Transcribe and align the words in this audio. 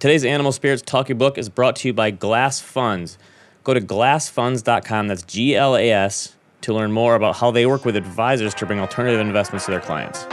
Today's 0.00 0.24
Animal 0.24 0.52
Spirits 0.52 0.80
Talk 0.80 1.08
Your 1.08 1.16
Book 1.16 1.36
is 1.38 1.48
brought 1.48 1.74
to 1.76 1.88
you 1.88 1.92
by 1.92 2.12
GLASfunds. 2.12 3.16
Go 3.64 3.74
to 3.74 3.80
glasfunds.com, 3.80 5.08
that's 5.08 5.22
G 5.22 5.56
L 5.56 5.76
A 5.76 5.90
S, 5.90 6.36
to 6.60 6.72
learn 6.72 6.92
more 6.92 7.16
about 7.16 7.34
how 7.34 7.50
they 7.50 7.66
work 7.66 7.84
with 7.84 7.96
advisors 7.96 8.54
to 8.54 8.66
bring 8.66 8.78
alternative 8.78 9.18
investments 9.18 9.64
to 9.64 9.72
their 9.72 9.80
clients. 9.80 10.24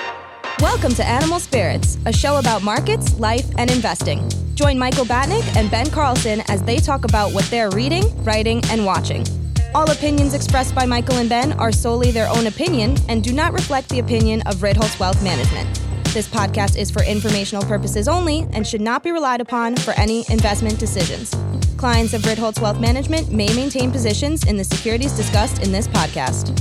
Welcome 0.60 0.94
to 0.94 1.04
Animal 1.04 1.40
Spirits, 1.40 1.98
a 2.06 2.14
show 2.14 2.38
about 2.38 2.62
markets, 2.62 3.20
life, 3.20 3.48
and 3.58 3.72
investing. 3.72 4.30
Join 4.54 4.78
Michael 4.78 5.04
Batnick 5.04 5.56
and 5.56 5.72
Ben 5.72 5.90
Carlson 5.90 6.44
as 6.48 6.62
they 6.62 6.78
talk 6.78 7.04
about 7.04 7.32
what 7.32 7.46
they're 7.46 7.72
reading, 7.72 8.24
writing, 8.24 8.62
and 8.70 8.86
watching. 8.86 9.26
All 9.74 9.90
opinions 9.90 10.36
expressed 10.36 10.76
by 10.76 10.86
Michael 10.86 11.16
and 11.16 11.28
Ben 11.28 11.54
are 11.54 11.72
solely 11.72 12.12
their 12.12 12.30
own 12.30 12.46
opinion 12.46 12.98
and 13.10 13.24
do 13.24 13.34
not 13.34 13.52
reflect 13.52 13.90
the 13.90 13.98
opinion 13.98 14.44
of 14.44 14.58
Ritholtz 14.58 15.00
Wealth 15.00 15.24
Management. 15.24 15.80
This 16.16 16.30
podcast 16.30 16.78
is 16.78 16.90
for 16.90 17.04
informational 17.04 17.62
purposes 17.66 18.08
only 18.08 18.48
and 18.54 18.66
should 18.66 18.80
not 18.80 19.04
be 19.04 19.12
relied 19.12 19.42
upon 19.42 19.76
for 19.76 19.92
any 19.96 20.24
investment 20.30 20.80
decisions. 20.80 21.36
Clients 21.76 22.14
of 22.14 22.22
Ritholtz 22.22 22.62
Wealth 22.62 22.80
Management 22.80 23.34
may 23.34 23.54
maintain 23.54 23.92
positions 23.92 24.46
in 24.46 24.56
the 24.56 24.64
securities 24.64 25.12
discussed 25.12 25.62
in 25.62 25.74
this 25.74 25.90
podcast. 25.90 26.58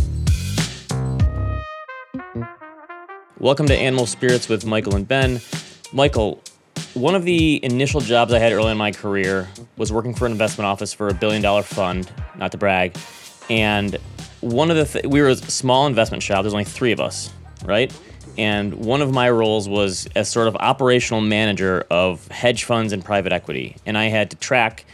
Welcome 3.38 3.66
to 3.66 3.76
Animal 3.76 4.06
Spirits 4.06 4.48
with 4.48 4.66
Michael 4.66 4.96
and 4.96 5.06
Ben. 5.06 5.40
Michael, 5.92 6.42
one 6.94 7.14
of 7.14 7.22
the 7.22 7.64
initial 7.64 8.00
jobs 8.00 8.32
I 8.32 8.40
had 8.40 8.52
early 8.52 8.72
in 8.72 8.76
my 8.76 8.90
career 8.90 9.48
was 9.76 9.92
working 9.92 10.16
for 10.16 10.26
an 10.26 10.32
investment 10.32 10.66
office 10.66 10.92
for 10.92 11.06
a 11.06 11.14
billion 11.14 11.42
dollar 11.42 11.62
fund, 11.62 12.10
not 12.36 12.50
to 12.50 12.58
brag. 12.58 12.96
And 13.48 13.98
one 14.40 14.72
of 14.72 14.76
the 14.76 14.84
th- 14.84 15.06
we 15.06 15.22
were 15.22 15.28
a 15.28 15.36
small 15.36 15.86
investment 15.86 16.24
shop. 16.24 16.42
There's 16.42 16.54
only 16.54 16.64
three 16.64 16.90
of 16.90 16.98
us, 16.98 17.30
right? 17.64 17.96
And 18.36 18.74
one 18.74 19.02
of 19.02 19.12
my 19.12 19.30
roles 19.30 19.68
was 19.68 20.08
as 20.14 20.28
sort 20.28 20.48
of 20.48 20.56
operational 20.56 21.20
manager 21.20 21.86
of 21.90 22.26
hedge 22.28 22.64
funds 22.64 22.92
and 22.92 23.04
private 23.04 23.32
equity. 23.32 23.76
And 23.86 23.96
I 23.96 24.06
had 24.06 24.30
to 24.30 24.36
track 24.36 24.84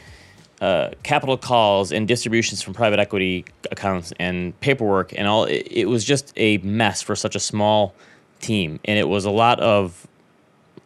uh, 0.60 0.90
capital 1.02 1.38
calls 1.38 1.90
and 1.90 2.06
distributions 2.06 2.60
from 2.60 2.74
private 2.74 2.98
equity 2.98 3.46
accounts 3.70 4.12
and 4.18 4.58
paperwork 4.60 5.12
and 5.16 5.26
all. 5.26 5.44
It, 5.44 5.66
it, 5.70 5.84
was 5.86 6.04
just 6.04 6.32
a 6.36 6.58
mess 6.58 7.00
for 7.00 7.16
such 7.16 7.34
a 7.34 7.40
small 7.40 7.94
team, 8.40 8.78
and 8.84 8.98
it 8.98 9.08
was 9.08 9.24
a 9.24 9.30
lot 9.30 9.58
of 9.60 10.06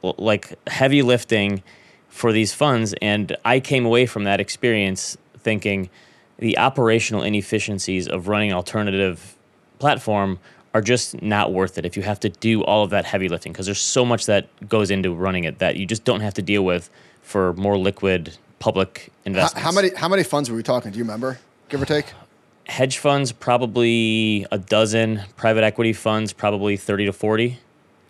like 0.03 0.57
heavy 0.69 1.03
lifting 1.03 1.63
for 2.09 2.31
these 2.31 2.55
funds. 2.55 2.95
And 3.03 3.37
I 3.45 3.59
came 3.59 3.85
away 3.85 4.07
from 4.07 4.25
that 4.25 4.39
experience 4.39 5.19
thinking 5.39 5.91
the 6.39 6.57
operational 6.59 7.23
inefficiencies 7.23 8.07
of 8.07 8.29
running 8.29 8.53
alternative 8.53 9.37
platform 9.81 10.39
are 10.75 10.81
just 10.81 11.23
not 11.23 11.53
worth 11.53 11.79
it 11.79 11.87
if 11.87 11.97
you 11.97 12.03
have 12.03 12.19
to 12.21 12.29
do 12.29 12.63
all 12.65 12.83
of 12.83 12.91
that 12.91 13.05
heavy 13.05 13.29
lifting 13.29 13.53
because 13.53 13.67
there's 13.67 13.81
so 13.81 14.05
much 14.05 14.27
that 14.27 14.69
goes 14.69 14.91
into 14.91 15.15
running 15.15 15.45
it 15.45 15.61
that 15.61 15.77
you 15.77 15.87
just 15.87 16.05
don't 16.05 16.21
have 16.21 16.35
to 16.35 16.43
deal 16.43 16.65
with 16.65 16.91
for 17.23 17.55
more 17.55 17.79
liquid 17.79 18.37
public 18.59 19.13
investments. 19.25 19.63
How, 19.63 19.71
how 19.71 19.75
many 19.75 19.95
how 19.95 20.09
many 20.09 20.25
funds 20.25 20.51
were 20.51 20.57
we 20.57 20.63
talking? 20.63 20.91
Do 20.91 20.99
you 20.99 21.05
remember, 21.05 21.39
give 21.69 21.81
or 21.81 21.87
take? 21.87 22.13
Hedge 22.67 22.99
funds 22.99 23.31
probably 23.31 24.47
a 24.51 24.59
dozen. 24.59 25.23
Private 25.37 25.65
equity 25.65 25.93
funds 25.93 26.33
probably 26.33 26.77
thirty 26.77 27.05
to 27.07 27.13
forty. 27.13 27.59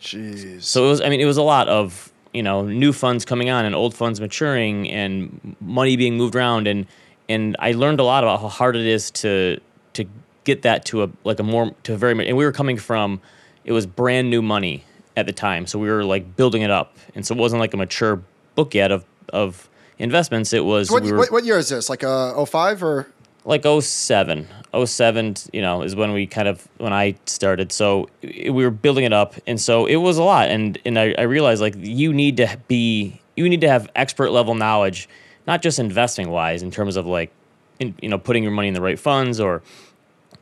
Jeez. 0.00 0.62
So 0.62 0.86
it 0.86 0.88
was. 0.88 1.00
I 1.00 1.08
mean, 1.10 1.20
it 1.20 1.26
was 1.26 1.36
a 1.36 1.42
lot 1.42 1.68
of 1.68 2.12
you 2.32 2.42
know 2.42 2.62
new 2.62 2.92
funds 2.92 3.24
coming 3.24 3.50
on 3.50 3.64
and 3.64 3.74
old 3.74 3.94
funds 3.94 4.20
maturing 4.20 4.90
and 4.90 5.56
money 5.60 5.96
being 5.96 6.16
moved 6.16 6.34
around 6.34 6.66
and 6.66 6.86
and 7.28 7.56
I 7.58 7.72
learned 7.72 8.00
a 8.00 8.04
lot 8.04 8.24
about 8.24 8.40
how 8.40 8.48
hard 8.48 8.76
it 8.76 8.86
is 8.86 9.10
to 9.12 9.60
to 9.94 10.04
get 10.44 10.62
that 10.62 10.84
to 10.86 11.02
a 11.02 11.10
like 11.24 11.40
a 11.40 11.42
more 11.42 11.74
to 11.82 11.94
a 11.94 11.96
very 11.96 12.12
and 12.26 12.36
we 12.36 12.44
were 12.44 12.52
coming 12.52 12.76
from 12.76 13.20
it 13.64 13.72
was 13.72 13.86
brand 13.86 14.30
new 14.30 14.42
money 14.42 14.84
at 15.16 15.26
the 15.26 15.32
time. 15.32 15.66
So 15.66 15.78
we 15.78 15.88
were 15.88 16.04
like 16.04 16.36
building 16.36 16.62
it 16.62 16.70
up. 16.70 16.96
And 17.14 17.26
so 17.26 17.34
it 17.34 17.38
wasn't 17.38 17.60
like 17.60 17.74
a 17.74 17.76
mature 17.76 18.22
book 18.54 18.74
yet 18.74 18.92
of 18.92 19.04
of 19.32 19.68
investments. 19.98 20.52
It 20.52 20.64
was 20.64 20.90
what, 20.90 21.02
we 21.02 21.12
were, 21.12 21.18
what, 21.18 21.32
what, 21.32 21.44
year 21.44 21.58
is 21.58 21.68
this? 21.68 21.88
Like 21.88 22.04
uh 22.04 22.44
05 22.44 22.82
or? 22.82 23.08
Like 23.44 23.64
07 23.64 24.48
07 24.84 25.34
you 25.52 25.60
know 25.60 25.82
is 25.82 25.94
when 25.94 26.12
we 26.12 26.26
kind 26.26 26.48
of 26.48 26.66
when 26.78 26.92
i 26.92 27.14
started. 27.26 27.72
So 27.72 28.08
we 28.22 28.50
were 28.50 28.70
building 28.70 29.04
it 29.04 29.12
up. 29.12 29.34
And 29.46 29.60
so 29.60 29.86
it 29.86 29.96
was 29.96 30.18
a 30.18 30.22
lot. 30.22 30.48
And 30.48 30.78
and 30.84 30.98
i, 30.98 31.14
I 31.18 31.22
realized 31.22 31.60
like 31.60 31.74
you 31.78 32.12
need 32.12 32.36
to 32.38 32.58
be 32.68 33.20
you 33.36 33.48
need 33.48 33.60
to 33.62 33.68
have 33.68 33.90
expert 33.94 34.30
level 34.30 34.54
knowledge 34.54 35.08
not 35.46 35.60
just 35.60 35.78
investing 35.78 36.30
wise 36.30 36.62
in 36.62 36.70
terms 36.70 36.96
of 36.96 37.06
like 37.06 37.30
in, 37.78 37.94
you 38.00 38.08
know 38.08 38.18
putting 38.18 38.42
your 38.42 38.52
money 38.52 38.68
in 38.68 38.74
the 38.74 38.80
right 38.80 38.98
funds 38.98 39.40
or 39.40 39.62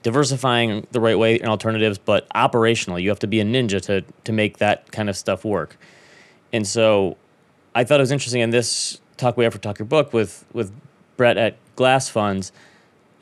diversifying 0.02 0.86
the 0.92 1.00
right 1.00 1.18
way 1.18 1.38
and 1.38 1.48
alternatives, 1.48 1.98
but 1.98 2.28
operationally, 2.30 3.02
you 3.02 3.08
have 3.08 3.20
to 3.20 3.26
be 3.26 3.40
a 3.40 3.44
ninja 3.44 3.80
to 3.82 4.02
to 4.24 4.32
make 4.32 4.58
that 4.58 4.90
kind 4.92 5.08
of 5.08 5.16
stuff 5.16 5.44
work. 5.44 5.76
And 6.52 6.66
so, 6.66 7.16
I 7.74 7.84
thought 7.84 8.00
it 8.00 8.02
was 8.02 8.12
interesting 8.12 8.42
in 8.42 8.50
this 8.50 9.00
talk 9.16 9.36
we 9.36 9.44
have 9.44 9.52
for 9.52 9.58
Talk 9.58 9.78
Your 9.78 9.86
Book 9.86 10.12
with 10.12 10.44
with 10.52 10.72
Brett 11.16 11.36
at 11.36 11.56
GLASfunds 11.76 12.52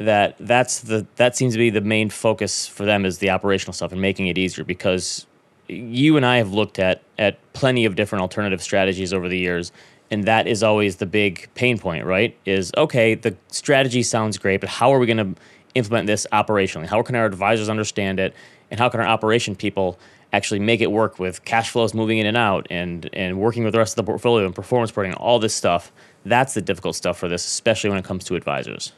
that 0.01 0.35
that's 0.41 0.81
the 0.81 1.07
that 1.17 1.37
seems 1.37 1.53
to 1.53 1.59
be 1.59 1.69
the 1.69 1.83
main 1.83 2.09
focus 2.09 2.67
for 2.67 2.87
them 2.87 3.05
is 3.05 3.19
the 3.19 3.29
operational 3.29 3.75
stuff 3.75 3.93
and 3.93 4.01
making 4.01 4.29
it 4.29 4.39
easier 4.39 4.65
because 4.65 5.27
you 5.69 6.17
and 6.17 6.25
I 6.25 6.39
have 6.39 6.53
looked 6.53 6.79
at 6.79 7.03
at 7.19 7.39
plenty 7.53 7.85
of 7.85 7.97
different 7.97 8.23
alternative 8.23 8.63
strategies 8.63 9.13
over 9.13 9.29
the 9.29 9.39
years 9.39 9.73
and 10.11 10.25
that 10.25 10.47
is 10.47 10.63
always 10.63 10.97
the 10.97 11.07
big 11.07 11.49
pain 11.55 11.79
point 11.79 12.07
right 12.07 12.35
is 12.47 12.73
okay 12.79 13.15
the 13.15 13.37
strategy 13.49 14.03
sounds 14.03 14.39
great 14.39 14.61
but 14.61 14.71
how 14.71 14.93
are 14.93 14.99
we 14.99 15.05
going 15.07 15.35
to 15.35 15.41
implement 15.75 16.07
this 16.07 16.27
operationally? 16.33 16.87
How 16.87 17.03
can 17.03 17.15
our 17.17 17.27
advisors 17.27 17.69
understand 17.69 18.21
it? 18.21 18.35
And 18.71 18.79
how 18.79 18.89
can 18.89 19.01
our 19.01 19.07
operation 19.07 19.57
people 19.57 19.99
actually 20.33 20.61
make 20.61 20.81
it 20.81 20.93
work 20.93 21.19
with 21.19 21.45
cash 21.45 21.71
flows 21.71 21.93
moving 21.93 22.19
in 22.19 22.27
and 22.27 22.37
out 22.37 22.67
and, 22.71 23.11
and 23.13 23.39
working 23.39 23.65
with 23.65 23.73
the 23.73 23.79
rest 23.79 23.93
of 23.93 23.97
the 24.05 24.11
portfolio 24.11 24.47
and 24.47 24.55
performance 24.55 24.91
reporting, 24.91 25.15
all 25.15 25.39
this 25.39 25.55
stuff? 25.55 25.91
That's 26.25 26.55
the 26.55 26.63
difficult 26.63 26.97
stuff 26.97 27.19
for 27.19 27.29
this, 27.29 27.45
especially 27.45 27.91
when 27.91 27.99
it 27.99 28.05
comes 28.05 28.25
to 28.25 28.37
advisors. 28.37 28.93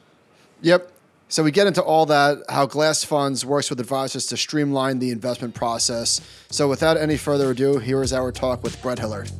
Yep. 0.61 0.93
So 1.29 1.43
we 1.43 1.51
get 1.51 1.67
into 1.67 1.83
all 1.83 2.05
that, 2.07 2.43
how 2.51 2.67
GLASfunds 2.67 3.45
works 3.45 3.71
with 3.71 3.81
advisors 3.81 4.27
to 4.27 4.37
streamline 4.37 4.99
the 4.99 5.11
investment 5.11 5.55
process. 5.55 6.21
So 6.51 6.69
without 6.69 6.99
any 6.99 7.17
further 7.17 7.51
ado, 7.53 7.79
here 7.79 8.03
is 8.03 8.13
our 8.13 8.31
talk 8.33 8.63
with 8.63 8.81
Brett 8.83 8.99
Hillard. 8.99 9.31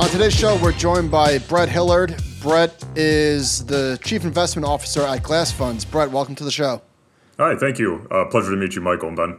On 0.00 0.08
today's 0.08 0.34
show, 0.34 0.56
we're 0.62 0.72
joined 0.72 1.10
by 1.10 1.36
Brett 1.40 1.68
Hillard. 1.68 2.16
Brett 2.40 2.82
is 2.96 3.66
the 3.66 3.98
Chief 4.02 4.24
Investment 4.24 4.66
Officer 4.66 5.02
at 5.02 5.22
GLASfunds. 5.22 5.88
Brett, 5.90 6.10
welcome 6.10 6.34
to 6.36 6.42
the 6.42 6.50
show. 6.50 6.80
Hi, 7.38 7.54
thank 7.54 7.78
you. 7.78 8.08
Uh, 8.10 8.24
pleasure 8.24 8.50
to 8.50 8.56
meet 8.56 8.74
you, 8.74 8.80
Michael 8.80 9.08
and 9.08 9.16
Ben. 9.18 9.38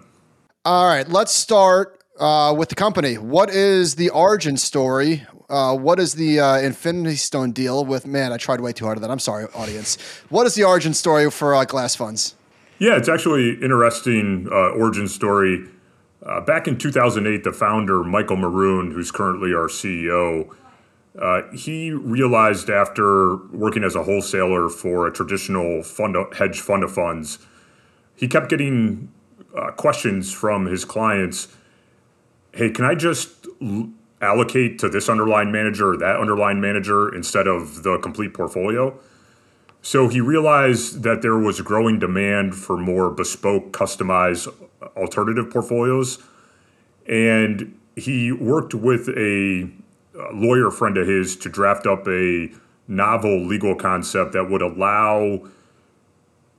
All 0.64 0.88
right, 0.88 1.10
let's 1.10 1.34
start 1.34 2.04
uh, 2.20 2.54
with 2.56 2.70
the 2.70 2.76
company. 2.76 3.16
What 3.16 3.50
is 3.50 3.96
the 3.96 4.12
origin 4.12 4.56
story? 4.56 5.26
Uh, 5.50 5.76
what 5.76 6.00
is 6.00 6.14
the 6.14 6.40
uh, 6.40 6.60
Infinity 6.60 7.16
Stone 7.16 7.54
deal 7.54 7.84
with? 7.84 8.06
Man, 8.06 8.32
I 8.32 8.38
tried 8.38 8.62
way 8.62 8.72
too 8.72 8.86
hard 8.86 9.00
at 9.00 9.02
that. 9.02 9.10
I'm 9.10 9.18
sorry, 9.18 9.48
audience. 9.56 9.98
What 10.30 10.46
is 10.46 10.54
the 10.54 10.64
origin 10.66 10.94
story 10.94 11.32
for 11.32 11.56
uh, 11.56 11.66
Glass 11.66 11.96
Funds? 11.96 12.36
Yeah, 12.78 12.98
it's 12.98 13.10
actually 13.10 13.54
interesting 13.64 14.48
uh, 14.52 14.74
origin 14.74 15.08
story. 15.08 15.68
Uh, 16.24 16.40
back 16.40 16.68
in 16.68 16.78
2008, 16.78 17.44
the 17.44 17.52
founder, 17.52 18.04
Michael 18.04 18.38
Maroon, 18.38 18.92
who's 18.92 19.12
currently 19.12 19.54
our 19.54 19.68
CEO, 19.68 20.54
uh, 21.20 21.42
he 21.52 21.92
realized 21.92 22.70
after 22.70 23.36
working 23.48 23.84
as 23.84 23.96
a 23.96 24.04
wholesaler 24.04 24.70
for 24.70 25.08
a 25.08 25.12
traditional 25.12 25.84
fund 25.84 26.16
hedge 26.38 26.60
fund 26.60 26.84
of 26.84 26.94
funds, 26.94 27.40
he 28.16 28.28
kept 28.28 28.50
getting 28.50 29.12
uh, 29.58 29.72
questions 29.72 30.32
from 30.32 30.68
his 30.68 30.86
clients. 30.86 31.50
Hey, 32.54 32.70
can 32.70 32.86
I 32.86 32.96
just 32.96 33.48
l- 33.62 33.90
allocate 34.22 34.78
to 34.80 34.90
this 34.90 35.10
underlying 35.10 35.52
manager 35.52 35.94
or 35.94 35.98
that 35.98 36.18
underlying 36.18 36.62
manager 36.62 37.14
instead 37.14 37.48
of 37.48 37.84
the 37.84 37.98
complete 37.98 38.34
portfolio? 38.34 38.98
So 39.82 40.08
he 40.08 40.22
realized 40.22 41.02
that 41.04 41.24
there 41.24 41.38
was 41.38 41.60
growing 41.62 41.98
demand 41.98 42.56
for 42.56 42.78
more 42.78 43.10
bespoke, 43.10 43.74
customized 43.74 44.48
alternative 44.96 45.50
portfolios. 45.50 46.24
And 47.08 47.78
he 47.96 48.32
worked 48.32 48.74
with 48.74 49.10
a 49.10 49.70
lawyer 50.34 50.72
friend 50.72 50.98
of 50.98 51.08
his 51.08 51.36
to 51.38 51.50
draft 51.50 51.86
up 51.86 52.08
a 52.08 52.50
novel 52.88 53.46
legal 53.46 53.76
concept 53.76 54.34
that 54.34 54.50
would 54.50 54.62
allow 54.62 55.48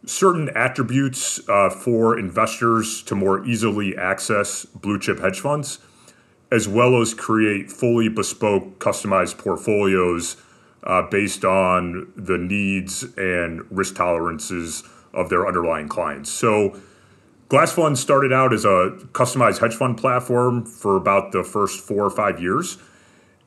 certain 0.05 0.51
attributes 0.57 1.41
uh, 1.49 1.71
for 1.71 2.19
investors 2.19 3.03
to 3.03 3.15
more 3.15 3.45
easily 3.45 3.97
access 3.97 4.65
blue 4.65 4.99
chip 4.99 5.21
hedge 5.21 5.41
funds, 5.41 5.79
as 6.51 6.67
well 6.67 7.01
as 7.01 7.15
create 7.15 7.71
fully 7.71 8.09
bespoke, 8.09 8.79
customized 8.79 9.39
portfolios 9.39 10.37
uh, 10.85 11.03
based 11.03 11.45
on 11.45 12.11
the 12.17 12.37
needs 12.37 13.05
and 13.17 13.65
risk 13.71 13.95
tolerances 13.95 14.83
of 15.13 15.29
their 15.29 15.47
underlying 15.47 15.89
clients. 15.89 16.31
So, 16.31 16.77
GLASfund 17.53 17.99
started 17.99 18.33
out 18.33 18.55
as 18.55 18.65
a 18.65 18.97
customized 19.13 19.59
hedge 19.59 19.75
fund 19.75 19.99
platform 19.99 20.65
for 20.65 20.97
about 20.97 21.33
the 21.33 21.45
first 21.45 21.81
four 21.81 22.03
or 22.03 22.09
five 22.09 22.41
years. 22.41 22.79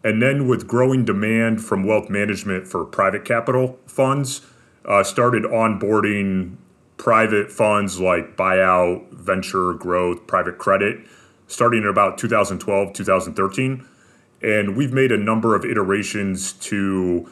And 0.03 0.21
then, 0.21 0.47
with 0.47 0.67
growing 0.67 1.05
demand 1.05 1.65
from 1.65 1.83
wealth 1.83 2.07
management 2.07 2.67
for 2.67 2.85
private 2.85 3.25
capital 3.25 3.79
funds, 3.87 4.41
uh, 4.87 5.03
started 5.03 5.41
onboarding 5.41 6.57
private 6.97 7.51
funds 7.51 7.99
like 7.99 8.37
buyout, 8.37 9.11
venture 9.11 9.73
growth, 9.73 10.27
private 10.27 10.59
credit 10.59 10.99
starting 11.47 11.81
in 11.81 11.89
about 11.89 12.19
2012, 12.19 12.93
2013. 12.93 13.87
And 14.43 14.77
we've 14.77 14.93
made 14.93 15.11
a 15.11 15.17
number 15.17 15.55
of 15.55 15.65
iterations 15.65 16.53
to 16.53 17.27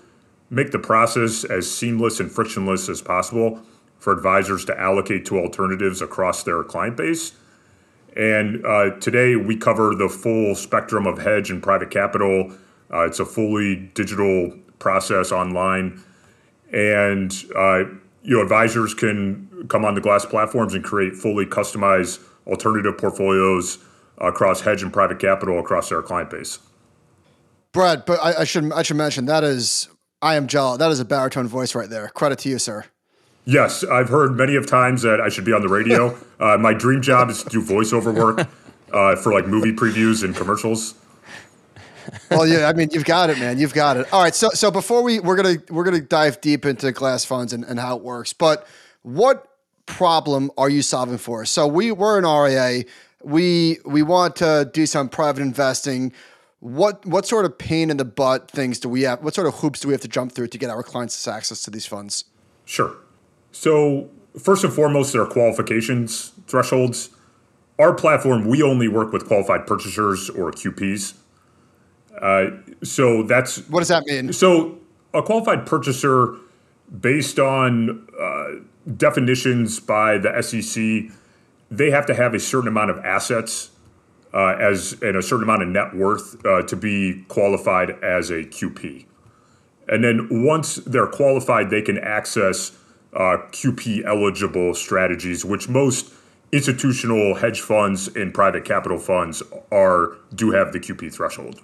make 0.50 0.72
the 0.72 0.80
process 0.80 1.44
as 1.44 1.70
seamless 1.70 2.20
and 2.20 2.32
frictionless 2.32 2.90
as 2.90 3.00
possible 3.00 3.62
for 4.04 4.12
advisors 4.12 4.66
to 4.66 4.78
allocate 4.78 5.24
to 5.24 5.40
alternatives 5.40 6.02
across 6.02 6.44
their 6.44 6.62
client 6.62 6.98
base. 6.98 7.32
And 8.18 8.66
uh, 8.66 8.90
today 9.00 9.38
we 9.38 9.56
cover 9.56 9.96
the 9.96 10.10
full 10.10 10.56
spectrum 10.56 11.08
of 11.08 11.20
hedge 11.20 11.50
and 11.50 11.64
private 11.64 11.90
capital. 11.90 12.52
Uh, 12.92 13.06
it's 13.06 13.22
a 13.22 13.26
fully 13.26 13.78
digital 13.94 14.52
process 14.78 15.32
online. 15.32 16.04
And 16.74 17.34
uh, 17.56 17.86
you 18.24 18.36
know, 18.36 18.42
advisors 18.42 18.94
can 18.94 19.68
come 19.70 19.86
on 19.86 19.96
the 19.96 20.02
GLAS 20.02 20.26
platforms 20.26 20.74
and 20.74 20.84
create 20.84 21.16
fully 21.16 21.46
customized 21.46 22.22
alternative 22.46 22.98
portfolios 22.98 23.80
across 24.18 24.60
hedge 24.60 24.84
and 24.84 24.92
private 24.92 25.20
capital 25.20 25.60
across 25.60 25.88
their 25.88 26.02
client 26.02 26.30
base. 26.30 26.60
Brad, 27.72 28.04
but 28.06 28.20
I, 28.22 28.42
I 28.42 28.44
should 28.44 28.70
I 28.74 28.84
should 28.84 28.98
mention 28.98 29.28
that 29.28 29.46
is 29.46 29.88
I 30.22 30.36
am 30.36 30.48
jealous. 30.48 30.80
That 30.80 30.92
is 30.92 31.00
a 31.00 31.06
baritone 31.06 31.48
voice 31.48 31.74
right 31.74 31.90
there. 31.90 32.10
Credit 32.10 32.38
to 32.40 32.50
you, 32.50 32.60
sir. 32.60 32.84
Yes, 33.46 33.84
I've 33.84 34.10
heard 34.10 34.36
many 34.36 34.56
of 34.56 34.68
times 34.68 35.02
that 35.02 35.20
I 35.20 35.30
should 35.30 35.46
be 35.46 35.54
on 35.54 35.62
the 35.62 35.68
radio. 35.68 36.18
uh, 36.40 36.58
my 36.58 36.74
dream 36.74 37.02
job 37.02 37.30
is 37.30 37.44
to 37.44 37.50
do 37.50 37.62
voiceover 37.62 38.14
work 38.14 38.48
uh, 38.94 39.16
for 39.18 39.34
like 39.34 39.48
movie 39.48 39.74
previews 39.74 40.24
and 40.24 40.36
commercials. 40.36 40.96
well, 42.32 42.48
yeah, 42.48 42.68
I 42.68 42.74
mean, 42.74 42.90
you've 42.92 43.06
got 43.06 43.30
it, 43.30 43.40
man. 43.40 43.58
You've 43.58 43.74
got 43.74 43.98
it. 43.98 44.12
All 44.14 44.22
right, 44.22 44.36
so 44.36 44.50
so 44.50 44.72
before 44.72 45.04
we 45.04 45.20
we're 45.20 45.36
gonna 45.36 45.56
we're 45.70 45.84
gonna 45.84 46.02
dive 46.02 46.42
deep 46.42 46.66
into 46.66 46.88
GLASfunds 46.88 47.54
and, 47.54 47.64
and 47.66 47.80
how 47.80 47.98
it 47.98 48.04
works, 48.04 48.34
but 48.34 48.68
what 49.02 49.48
problem 49.86 50.52
are 50.58 50.70
you 50.70 50.82
solving 50.82 51.18
for? 51.18 51.46
So 51.46 51.68
we 51.68 51.92
we're 51.92 52.18
an 52.18 52.26
RIA. 52.26 52.86
We 53.24 53.80
we 53.86 54.04
want 54.04 54.38
to 54.38 54.70
do 54.74 54.86
some 54.86 55.10
private 55.10 55.42
investing. 55.42 56.14
What 56.60 57.06
what 57.06 57.26
sort 57.26 57.46
of 57.46 57.58
pain 57.58 57.90
in 57.90 57.98
the 57.98 58.06
butt 58.06 58.50
things 58.50 58.80
do 58.80 58.90
we 58.90 59.02
have? 59.04 59.22
What 59.22 59.36
sort 59.36 59.48
of 59.48 59.56
hoops 59.56 59.82
do 59.82 59.90
we 59.90 59.94
have 59.94 60.02
to 60.02 60.08
jump 60.08 60.32
through 60.32 60.48
to 60.48 60.58
get 60.58 60.70
our 60.70 60.84
clients 60.84 61.28
access 61.28 61.62
to 61.64 61.72
these 61.72 61.86
funds? 61.86 62.26
Sure. 62.66 62.96
So 63.54 64.10
first 64.38 64.66
and 64.66 64.74
foremost, 64.74 65.14
there 65.14 65.22
are 65.22 65.28
qualifications 65.28 66.34
thresholds. 66.48 67.12
Our 67.80 67.94
platform, 67.94 68.46
we 68.46 68.62
only 68.62 68.88
work 68.88 69.14
with 69.14 69.26
qualified 69.28 69.66
purchasers 69.66 70.30
or 70.30 70.52
QPs. 70.52 71.14
Uh, 72.22 72.48
so 72.84 73.24
that's 73.24 73.68
what 73.70 73.80
does 73.80 73.88
that 73.88 74.06
mean? 74.06 74.34
So 74.34 74.78
a 75.14 75.22
qualified 75.22 75.66
purchaser, 75.66 76.36
based 77.00 77.40
on 77.40 78.08
uh, 78.20 78.60
definitions 78.98 79.80
by 79.80 80.18
the 80.18 80.42
SEC, 80.42 81.12
they 81.72 81.90
have 81.90 82.06
to 82.08 82.14
have 82.14 82.34
a 82.34 82.40
certain 82.40 82.68
amount 82.68 82.92
of 82.92 83.00
assets 83.00 83.72
uh, 84.34 84.56
as 84.60 84.94
and 85.02 85.16
a 85.16 85.22
certain 85.22 85.44
amount 85.44 85.64
of 85.64 85.70
net 85.70 85.96
worth 85.96 86.44
uh, 86.46 86.62
to 86.64 86.76
be 86.76 87.24
qualified 87.28 87.92
as 88.04 88.30
a 88.30 88.44
QP. 88.44 89.06
And 89.88 90.04
then 90.04 90.28
once 90.46 90.76
they're 90.76 91.08
qualified, 91.08 91.70
they 91.70 91.82
can 91.82 91.98
access 91.98 92.72
uh, 93.16 93.38
QP 93.52 94.06
eligible 94.06 94.74
strategies, 94.74 95.46
which 95.46 95.70
most 95.70 96.14
institutional 96.52 97.36
hedge 97.36 97.62
funds 97.62 98.08
and 98.10 98.34
private 98.34 98.66
capital 98.66 99.00
funds 99.00 99.42
are 99.72 100.18
do 100.36 100.52
have 100.52 100.72
the 100.72 100.80
QP 100.80 101.14
threshold. 101.14 101.60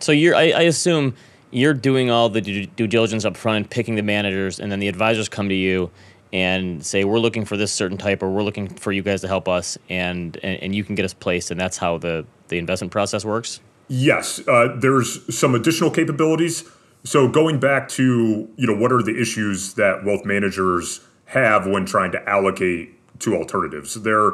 So 0.00 0.12
you're, 0.12 0.34
I, 0.34 0.50
I 0.50 0.62
assume 0.62 1.14
you're 1.50 1.74
doing 1.74 2.10
all 2.10 2.28
the 2.28 2.40
due, 2.40 2.66
due 2.66 2.86
diligence 2.86 3.24
up 3.24 3.36
front 3.36 3.56
and 3.56 3.70
picking 3.70 3.94
the 3.94 4.02
managers, 4.02 4.58
and 4.58 4.70
then 4.70 4.78
the 4.78 4.88
advisors 4.88 5.28
come 5.28 5.48
to 5.48 5.54
you 5.54 5.90
and 6.32 6.84
say 6.84 7.04
we're 7.04 7.18
looking 7.18 7.44
for 7.44 7.56
this 7.56 7.72
certain 7.72 7.98
type 7.98 8.22
or 8.22 8.30
we're 8.30 8.42
looking 8.42 8.68
for 8.68 8.90
you 8.90 9.02
guys 9.02 9.20
to 9.20 9.28
help 9.28 9.48
us 9.48 9.76
and 9.88 10.38
and, 10.42 10.62
and 10.62 10.74
you 10.74 10.82
can 10.82 10.94
get 10.94 11.04
us 11.04 11.12
placed 11.12 11.50
and 11.50 11.60
that's 11.60 11.76
how 11.76 11.98
the 11.98 12.24
the 12.48 12.58
investment 12.58 12.90
process 12.90 13.24
works 13.24 13.60
yes 13.88 14.40
uh, 14.48 14.74
there's 14.78 15.36
some 15.36 15.54
additional 15.54 15.90
capabilities 15.90 16.64
so 17.04 17.28
going 17.28 17.58
back 17.58 17.88
to 17.90 18.48
you 18.56 18.66
know 18.66 18.76
what 18.76 18.92
are 18.92 19.02
the 19.02 19.20
issues 19.20 19.74
that 19.74 20.04
wealth 20.04 20.24
managers 20.24 21.00
have 21.26 21.66
when 21.66 21.86
trying 21.86 22.12
to 22.12 22.28
allocate 22.28 22.94
to 23.20 23.36
alternatives? 23.36 23.94
There 23.94 24.32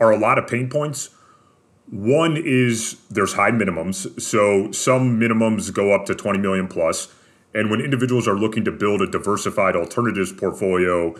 are 0.00 0.10
a 0.10 0.18
lot 0.18 0.38
of 0.38 0.46
pain 0.46 0.68
points. 0.68 1.10
One 1.90 2.36
is 2.36 3.00
there's 3.10 3.34
high 3.34 3.50
minimums. 3.50 4.20
So 4.20 4.70
some 4.72 5.18
minimums 5.18 5.72
go 5.72 5.94
up 5.94 6.06
to 6.06 6.14
20 6.14 6.38
million 6.38 6.68
plus. 6.68 7.08
And 7.54 7.70
when 7.70 7.80
individuals 7.80 8.28
are 8.28 8.34
looking 8.34 8.64
to 8.64 8.70
build 8.70 9.00
a 9.00 9.06
diversified 9.06 9.74
alternatives 9.74 10.32
portfolio 10.32 11.14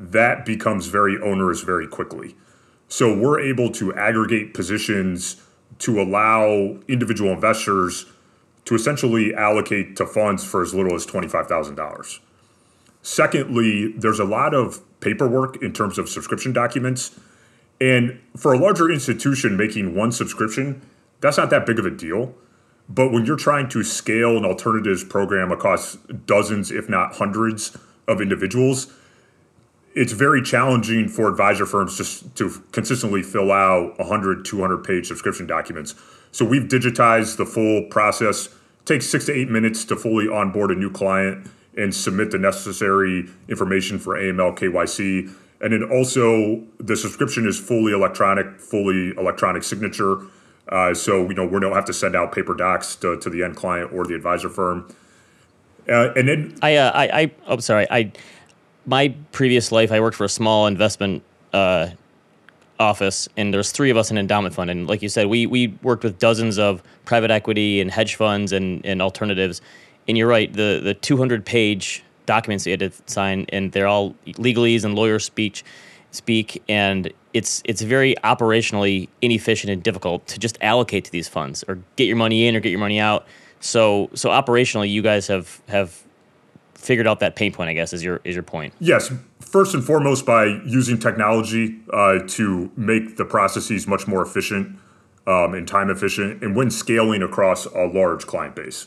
that 0.00 0.46
becomes 0.46 0.86
very 0.86 1.20
onerous 1.20 1.60
very 1.60 1.86
quickly. 1.86 2.34
So 2.88 3.14
we're 3.16 3.38
able 3.38 3.70
to 3.72 3.94
aggregate 3.94 4.54
positions 4.54 5.36
to 5.80 6.00
allow 6.00 6.78
individual 6.88 7.30
investors 7.32 8.06
to 8.64 8.74
essentially 8.74 9.34
allocate 9.34 9.96
to 9.96 10.06
funds 10.06 10.44
for 10.44 10.62
as 10.62 10.74
little 10.74 10.94
as 10.94 11.06
$25,000. 11.06 12.20
Secondly, 13.02 13.92
there's 13.96 14.18
a 14.18 14.24
lot 14.24 14.54
of 14.54 14.80
paperwork 15.00 15.62
in 15.62 15.72
terms 15.72 15.98
of 15.98 16.08
subscription 16.08 16.52
documents. 16.52 17.18
And 17.80 18.20
for 18.36 18.52
a 18.52 18.58
larger 18.58 18.90
institution 18.90 19.56
making 19.56 19.94
one 19.94 20.12
subscription, 20.12 20.82
that's 21.20 21.38
not 21.38 21.50
that 21.50 21.64
big 21.64 21.78
of 21.78 21.86
a 21.86 21.90
deal. 21.90 22.34
But 22.88 23.12
when 23.12 23.24
you're 23.24 23.36
trying 23.36 23.68
to 23.70 23.82
scale 23.82 24.36
an 24.36 24.44
alternatives 24.44 25.04
program 25.04 25.50
across 25.50 25.96
dozens, 26.26 26.70
if 26.70 26.88
not 26.88 27.14
hundreds, 27.14 27.76
of 28.10 28.20
individuals, 28.20 28.92
it's 29.94 30.12
very 30.12 30.42
challenging 30.42 31.08
for 31.08 31.28
advisor 31.28 31.66
firms 31.66 31.96
just 31.96 32.34
to 32.36 32.50
consistently 32.72 33.22
fill 33.22 33.50
out 33.52 33.98
100 33.98 34.44
200 34.44 34.84
page 34.84 35.06
subscription 35.08 35.46
documents. 35.46 35.94
So 36.32 36.44
we've 36.44 36.64
digitized 36.64 37.36
the 37.36 37.46
full 37.46 37.84
process. 37.90 38.46
It 38.46 38.86
takes 38.86 39.06
six 39.06 39.26
to 39.26 39.32
eight 39.32 39.50
minutes 39.50 39.84
to 39.86 39.96
fully 39.96 40.28
onboard 40.28 40.70
a 40.70 40.74
new 40.74 40.90
client 40.90 41.50
and 41.76 41.94
submit 41.94 42.30
the 42.30 42.38
necessary 42.38 43.28
information 43.48 43.98
for 43.98 44.16
aml 44.16 44.56
kyc 44.56 45.30
and 45.60 45.72
then 45.72 45.84
also 45.84 46.62
the 46.78 46.96
subscription 46.96 47.46
is 47.46 47.58
fully 47.58 47.92
electronic 47.92 48.58
fully 48.60 49.10
electronic 49.16 49.62
signature. 49.62 50.22
Uh, 50.68 50.94
so 50.94 51.28
you 51.28 51.34
know 51.34 51.46
we 51.46 51.60
don't 51.60 51.74
have 51.74 51.84
to 51.84 51.92
send 51.92 52.16
out 52.16 52.32
paper 52.32 52.54
docs 52.54 52.96
to, 52.96 53.18
to 53.18 53.28
the 53.28 53.42
end 53.42 53.56
client 53.56 53.92
or 53.92 54.06
the 54.06 54.14
advisor 54.14 54.48
firm. 54.48 54.88
Uh, 55.88 56.12
and 56.14 56.28
then 56.28 56.58
i 56.62 56.76
uh, 56.76 56.92
i 56.94 57.22
i'm 57.22 57.30
oh, 57.46 57.58
sorry. 57.58 57.86
I 57.90 58.12
my 58.86 59.14
previous 59.32 59.72
life, 59.72 59.92
I 59.92 60.00
worked 60.00 60.16
for 60.16 60.24
a 60.24 60.28
small 60.28 60.66
investment 60.66 61.22
uh, 61.52 61.90
office, 62.78 63.28
and 63.36 63.52
there's 63.52 63.72
three 63.72 63.90
of 63.90 63.96
us 63.96 64.10
in 64.10 64.18
endowment 64.18 64.54
fund. 64.54 64.70
And 64.70 64.88
like 64.88 65.02
you 65.02 65.08
said, 65.08 65.26
we 65.26 65.46
we 65.46 65.68
worked 65.82 66.02
with 66.02 66.18
dozens 66.18 66.58
of 66.58 66.82
private 67.04 67.30
equity 67.30 67.80
and 67.80 67.90
hedge 67.90 68.14
funds 68.16 68.52
and, 68.52 68.84
and 68.84 69.02
alternatives. 69.02 69.60
And 70.08 70.16
you're 70.16 70.28
right, 70.28 70.52
the 70.52 70.80
the 70.82 70.94
200 70.94 71.44
page 71.44 72.02
documents 72.26 72.66
you 72.66 72.72
had 72.72 72.80
to 72.80 72.90
sign, 73.06 73.46
and 73.50 73.72
they're 73.72 73.86
all 73.86 74.14
legalese 74.26 74.84
and 74.84 74.94
lawyer 74.94 75.18
speech 75.18 75.64
speak, 76.10 76.62
and 76.68 77.12
it's 77.32 77.62
it's 77.64 77.82
very 77.82 78.14
operationally 78.24 79.08
inefficient 79.20 79.70
and 79.72 79.82
difficult 79.82 80.26
to 80.26 80.38
just 80.38 80.58
allocate 80.62 81.04
to 81.04 81.12
these 81.12 81.28
funds 81.28 81.64
or 81.68 81.78
get 81.96 82.04
your 82.04 82.16
money 82.16 82.46
in 82.46 82.56
or 82.56 82.60
get 82.60 82.70
your 82.70 82.80
money 82.80 82.98
out. 82.98 83.26
So 83.60 84.10
so 84.14 84.30
operationally, 84.30 84.90
you 84.90 85.02
guys 85.02 85.26
have 85.26 85.60
have 85.68 86.02
figured 86.80 87.06
out 87.06 87.20
that 87.20 87.36
pain 87.36 87.52
point. 87.52 87.70
I 87.70 87.74
guess 87.74 87.92
is 87.92 88.02
your 88.02 88.20
is 88.24 88.34
your 88.34 88.42
point. 88.42 88.72
Yes, 88.80 89.12
first 89.40 89.74
and 89.74 89.84
foremost 89.84 90.26
by 90.26 90.46
using 90.66 90.98
technology 90.98 91.78
uh, 91.92 92.20
to 92.28 92.70
make 92.76 93.16
the 93.16 93.24
processes 93.24 93.86
much 93.86 94.06
more 94.06 94.22
efficient 94.22 94.78
um, 95.26 95.54
and 95.54 95.68
time 95.68 95.90
efficient, 95.90 96.42
and 96.42 96.56
when 96.56 96.70
scaling 96.70 97.22
across 97.22 97.66
a 97.66 97.86
large 97.86 98.26
client 98.26 98.56
base. 98.56 98.86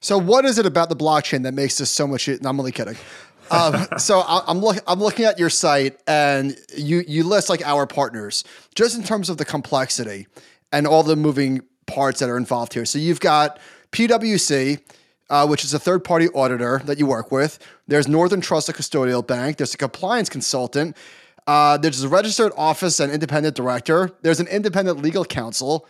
So, 0.00 0.18
what 0.18 0.44
is 0.44 0.58
it 0.58 0.66
about 0.66 0.88
the 0.88 0.96
blockchain 0.96 1.42
that 1.42 1.54
makes 1.54 1.78
this 1.78 1.90
so 1.90 2.06
much? 2.06 2.28
No, 2.28 2.36
I'm 2.48 2.58
only 2.58 2.72
kidding. 2.72 2.96
um, 3.50 3.86
so 3.98 4.20
I, 4.20 4.50
am 4.50 4.60
look, 4.60 4.78
I'm 4.86 5.00
looking 5.00 5.24
at 5.24 5.38
your 5.38 5.50
site, 5.50 5.98
and 6.06 6.56
you 6.76 7.04
you 7.06 7.24
list 7.24 7.48
like 7.48 7.64
our 7.66 7.86
partners, 7.86 8.44
just 8.74 8.96
in 8.96 9.02
terms 9.04 9.28
of 9.28 9.36
the 9.36 9.44
complexity 9.44 10.26
and 10.72 10.86
all 10.86 11.02
the 11.02 11.16
moving 11.16 11.60
parts 11.86 12.20
that 12.20 12.28
are 12.28 12.36
involved 12.36 12.74
here. 12.74 12.84
So 12.84 12.98
you've 12.98 13.20
got 13.20 13.58
PwC, 13.92 14.80
uh, 15.30 15.46
which 15.46 15.64
is 15.64 15.74
a 15.74 15.78
third 15.78 16.04
party 16.04 16.28
auditor 16.28 16.80
that 16.84 16.98
you 16.98 17.06
work 17.06 17.32
with. 17.32 17.58
There's 17.86 18.08
Northern 18.08 18.40
Trust, 18.40 18.68
a 18.68 18.72
custodial 18.72 19.26
bank. 19.26 19.56
There's 19.56 19.74
a 19.74 19.78
compliance 19.78 20.28
consultant. 20.28 20.96
Uh, 21.46 21.76
there's 21.78 22.02
a 22.02 22.08
registered 22.08 22.52
office 22.56 22.98
and 23.00 23.12
independent 23.12 23.54
director. 23.54 24.10
There's 24.22 24.40
an 24.40 24.48
independent 24.48 25.00
legal 25.00 25.24
counsel. 25.24 25.86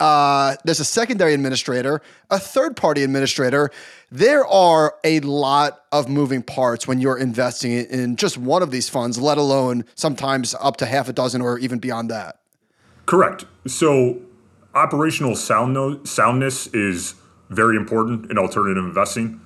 Uh, 0.00 0.56
there's 0.64 0.80
a 0.80 0.84
secondary 0.84 1.34
administrator, 1.34 2.00
a 2.30 2.38
third 2.38 2.74
party 2.74 3.02
administrator. 3.02 3.70
There 4.10 4.46
are 4.46 4.94
a 5.04 5.20
lot 5.20 5.84
of 5.92 6.08
moving 6.08 6.42
parts 6.42 6.88
when 6.88 7.00
you're 7.00 7.18
investing 7.18 7.72
in 7.72 8.16
just 8.16 8.38
one 8.38 8.62
of 8.62 8.70
these 8.70 8.88
funds, 8.88 9.18
let 9.18 9.36
alone 9.36 9.84
sometimes 9.94 10.54
up 10.58 10.78
to 10.78 10.86
half 10.86 11.10
a 11.10 11.12
dozen 11.12 11.42
or 11.42 11.58
even 11.58 11.80
beyond 11.80 12.10
that. 12.10 12.38
Correct. 13.04 13.44
So, 13.66 14.22
operational 14.74 15.36
sound 15.36 16.08
soundness 16.08 16.66
is 16.68 17.14
very 17.50 17.76
important 17.76 18.30
in 18.30 18.38
alternative 18.38 18.84
investing. 18.84 19.40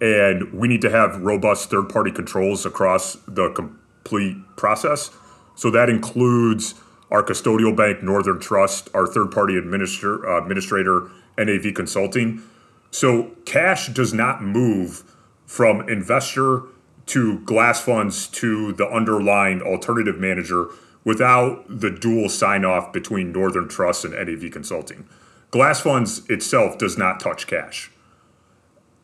And 0.00 0.52
we 0.52 0.68
need 0.68 0.80
to 0.82 0.90
have 0.90 1.20
robust 1.20 1.70
third 1.70 1.88
party 1.88 2.10
controls 2.10 2.66
across 2.66 3.16
the 3.28 3.50
complete 3.50 4.36
process. 4.56 5.10
So 5.54 5.70
that 5.70 5.88
includes 5.88 6.74
our 7.10 7.22
custodial 7.22 7.76
bank, 7.76 8.02
Northern 8.02 8.40
Trust, 8.40 8.88
our 8.94 9.06
third 9.06 9.30
party 9.30 9.56
administrator, 9.56 10.28
uh, 10.28 10.42
administrator, 10.42 11.10
NAV 11.38 11.74
Consulting. 11.74 12.42
So 12.90 13.32
cash 13.44 13.88
does 13.88 14.12
not 14.12 14.42
move 14.42 15.04
from 15.46 15.88
investor 15.88 16.62
to 17.06 17.38
GLASfunds 17.40 18.32
to 18.32 18.72
the 18.72 18.88
underlying 18.88 19.60
alternative 19.60 20.18
manager 20.18 20.68
without 21.04 21.64
the 21.68 21.90
dual 21.90 22.28
sign 22.28 22.64
off 22.64 22.92
between 22.92 23.32
Northern 23.32 23.68
Trust 23.68 24.04
and 24.04 24.14
NAV 24.14 24.50
Consulting. 24.50 25.06
GLASfunds 25.52 26.28
itself 26.30 26.78
does 26.78 26.96
not 26.96 27.20
touch 27.20 27.46
cash. 27.46 27.90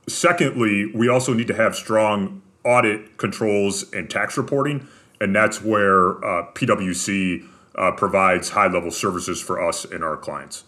Secondly, 0.08 0.90
we 0.94 1.08
also 1.08 1.34
need 1.34 1.46
to 1.48 1.54
have 1.54 1.76
strong 1.76 2.42
audit 2.64 3.18
controls 3.18 3.92
and 3.92 4.08
tax 4.08 4.36
reporting, 4.38 4.88
and 5.20 5.36
that's 5.36 5.62
where 5.62 6.24
uh, 6.24 6.50
PwC 6.54 7.46
uh, 7.74 7.92
provides 7.92 8.50
high 8.50 8.66
level 8.66 8.90
services 8.90 9.40
for 9.40 9.62
us 9.62 9.84
and 9.84 10.02
our 10.02 10.16
clients. 10.16 10.64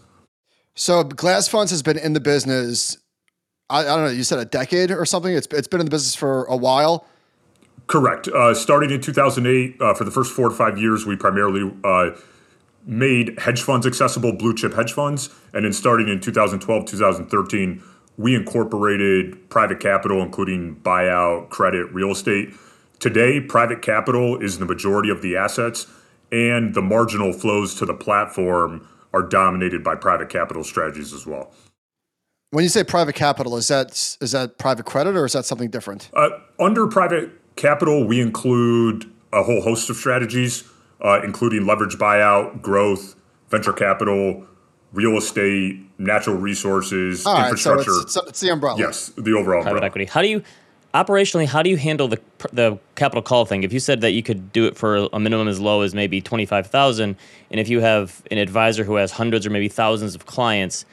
So 0.75 1.03
GLASfunds 1.03 1.71
has 1.71 1.83
been 1.83 1.99
in 1.99 2.13
the 2.13 2.21
business. 2.21 2.99
I, 3.71 3.81
I, 3.81 3.85
don't 3.85 4.05
know. 4.05 4.11
You 4.11 4.23
said 4.23 4.39
a 4.39 4.45
decade 4.45 4.91
or 4.91 5.05
something. 5.07 5.35
It's 5.35 5.47
it's 5.51 5.69
been 5.69 5.81
in 5.81 5.87
the 5.87 5.91
business 5.91 6.15
for 6.15 6.45
a 6.45 6.57
while. 6.57 7.07
Correct. 7.87 8.29
Uh, 8.29 8.55
starting 8.55 8.91
in 8.91 9.01
2008, 9.01 9.81
uh, 9.81 9.95
for 9.95 10.05
the 10.05 10.11
first 10.11 10.33
four 10.33 10.49
to 10.49 10.55
five 10.55 10.79
years, 10.79 11.07
we 11.07 11.17
primarily 11.17 11.73
uh, 11.83 12.11
made 12.91 13.39
hedge 13.39 13.63
funds 13.63 13.87
accessible, 13.87 14.33
blue 14.33 14.55
chip 14.55 14.75
hedge 14.75 14.93
funds, 14.93 15.31
and 15.55 15.65
then 15.65 15.73
starting 15.73 16.09
in 16.09 16.21
2012, 16.21 16.85
2013, 16.87 17.83
we 18.19 18.35
incorporated 18.35 19.49
private 19.49 19.81
capital, 19.81 20.21
including 20.21 20.77
buyout, 20.77 21.49
credit, 21.49 21.91
real 21.95 22.11
estate. 22.11 22.53
Today, 22.99 23.41
private 23.41 23.81
capital 23.81 24.37
is 24.43 24.59
the 24.59 24.67
majority 24.67 25.09
of 25.09 25.23
the 25.23 25.37
assets 25.37 25.87
and 26.33 26.75
the 26.75 26.83
marginal 26.83 27.33
flows 27.33 27.75
to 27.77 27.87
the 27.87 27.95
platform 27.95 28.87
are 29.13 29.23
dominated 29.23 29.83
by 29.83 29.95
private 29.95 30.29
capital 30.29 30.63
strategies 30.63 31.13
as 31.13 31.27
well. 31.27 31.53
When 32.51 32.65
you 32.65 32.69
say 32.69 32.85
private 32.85 33.15
capital, 33.15 33.57
is 33.57 33.69
that 33.69 33.91
is 34.21 34.33
that 34.33 34.59
private 34.59 34.85
credit 34.85 35.17
or 35.17 35.25
is 35.25 35.33
that 35.33 35.45
something 35.45 35.71
different? 35.71 36.11
Uh, 36.13 36.31
under 36.59 36.87
private 36.89 37.31
capital, 37.57 38.07
we 38.07 38.21
include 38.21 39.11
a 39.33 39.43
whole 39.43 39.61
host 39.61 39.89
of 39.89 39.97
strategies, 39.97 40.65
uh, 41.03 41.21
including 41.23 41.67
leverage 41.67 41.97
buyout, 41.97 42.63
growth, 42.63 43.17
venture 43.49 43.73
capital, 43.73 44.47
real 44.93 45.17
estate, 45.17 45.81
natural 45.99 46.37
resources, 46.37 47.27
All 47.27 47.41
infrastructure. 47.43 47.91
Right, 47.91 48.09
so 48.09 48.21
it's, 48.21 48.31
it's, 48.31 48.41
the 48.41 48.51
umbrella. 48.51 48.79
Yes, 48.79 49.09
the 49.17 49.33
overall 49.33 49.63
private 49.63 49.77
umbrella. 49.77 49.87
equity. 49.87 50.05
How 50.07 50.23
do 50.23 50.29
you 50.29 50.43
operationally, 50.95 51.47
how 51.47 51.63
do 51.63 51.71
you 51.71 51.77
handle 51.77 52.09
the 52.09 52.21
the 52.53 52.79
capital 52.97 53.23
call 53.23 53.45
thing? 53.45 53.63
If 53.63 53.73
you 53.73 53.81
said 53.81 54.01
that 54.01 54.13
you 54.13 54.23
could 54.23 54.53
do 54.53 54.67
it 54.67 54.77
for 54.77 55.09
a 55.13 55.21
minimum 55.21 55.49
as 55.49 55.61
low 55.61 55.83
as 55.83 55.95
maybe 55.95 56.21
twenty 56.21 56.47
five 56.47 56.67
thousand, 56.67 57.17
and 57.51 57.61
if 57.61 57.69
you 57.69 57.81
have 57.81 58.23
an 58.31 58.39
advisor 58.39 58.85
who 58.85 58.97
has 58.97 59.13
hundreds 59.13 59.47
or 59.47 59.51
maybe 59.51 59.69
thousands 59.69 60.15
of 60.15 60.27
clients, 60.27 60.85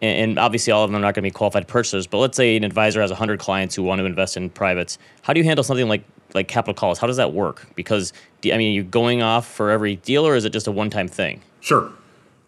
and, 0.00 0.30
and 0.30 0.38
obviously 0.38 0.72
all 0.72 0.84
of 0.84 0.90
them 0.90 0.96
are 0.96 1.00
not 1.00 1.14
going 1.14 1.22
to 1.24 1.30
be 1.30 1.30
qualified 1.30 1.66
purchasers, 1.66 2.06
but 2.06 2.18
let's 2.18 2.36
say 2.36 2.56
an 2.56 2.64
advisor 2.64 3.00
has 3.00 3.10
hundred 3.10 3.40
clients 3.40 3.74
who 3.74 3.82
want 3.82 3.98
to 3.98 4.04
invest 4.04 4.36
in 4.36 4.50
privates, 4.50 4.98
how 5.22 5.32
do 5.32 5.40
you 5.40 5.44
handle 5.44 5.64
something 5.64 5.88
like 5.88 6.04
like 6.34 6.48
capital 6.48 6.74
calls? 6.74 6.98
How 6.98 7.06
does 7.06 7.16
that 7.16 7.32
work? 7.32 7.66
Because 7.74 8.12
I 8.44 8.56
mean, 8.56 8.74
you're 8.74 8.84
you 8.84 8.90
going 8.90 9.22
off 9.22 9.46
for 9.46 9.70
every 9.70 9.96
deal, 9.96 10.26
or 10.26 10.36
is 10.36 10.44
it 10.44 10.52
just 10.52 10.66
a 10.66 10.72
one 10.72 10.90
time 10.90 11.08
thing? 11.08 11.40
Sure. 11.60 11.90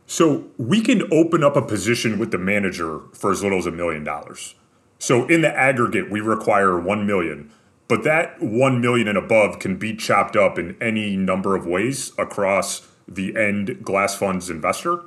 So 0.06 0.44
we 0.58 0.82
can 0.82 1.10
open 1.12 1.42
up 1.42 1.56
a 1.56 1.62
position 1.62 2.18
with 2.18 2.30
the 2.30 2.38
manager 2.38 3.00
for 3.12 3.30
as 3.30 3.42
little 3.42 3.58
as 3.58 3.66
a 3.66 3.70
million 3.70 4.04
dollars. 4.04 4.54
So 4.98 5.26
in 5.26 5.40
the 5.40 5.54
aggregate, 5.54 6.10
we 6.10 6.20
require 6.20 6.78
one 6.78 7.06
million, 7.06 7.50
but 7.88 8.04
that 8.04 8.40
one 8.40 8.80
million 8.80 9.08
and 9.08 9.18
above 9.18 9.58
can 9.58 9.76
be 9.76 9.94
chopped 9.94 10.36
up 10.36 10.58
in 10.58 10.76
any 10.80 11.16
number 11.16 11.56
of 11.56 11.66
ways 11.66 12.12
across 12.18 12.88
the 13.06 13.36
end 13.36 13.82
glass 13.82 14.14
funds 14.14 14.50
investor. 14.50 15.00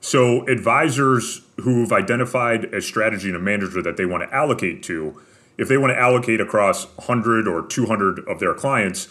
So 0.00 0.46
advisors 0.46 1.42
who've 1.62 1.92
identified 1.92 2.66
a 2.74 2.82
strategy 2.82 3.28
and 3.28 3.36
a 3.36 3.40
manager 3.40 3.80
that 3.82 3.96
they 3.96 4.04
want 4.04 4.22
to 4.22 4.34
allocate 4.34 4.82
to, 4.84 5.20
if 5.56 5.68
they 5.68 5.76
want 5.76 5.92
to 5.92 5.98
allocate 5.98 6.40
across 6.40 6.86
100 6.96 7.46
or 7.46 7.66
200 7.66 8.20
of 8.28 8.40
their 8.40 8.54
clients, 8.54 9.08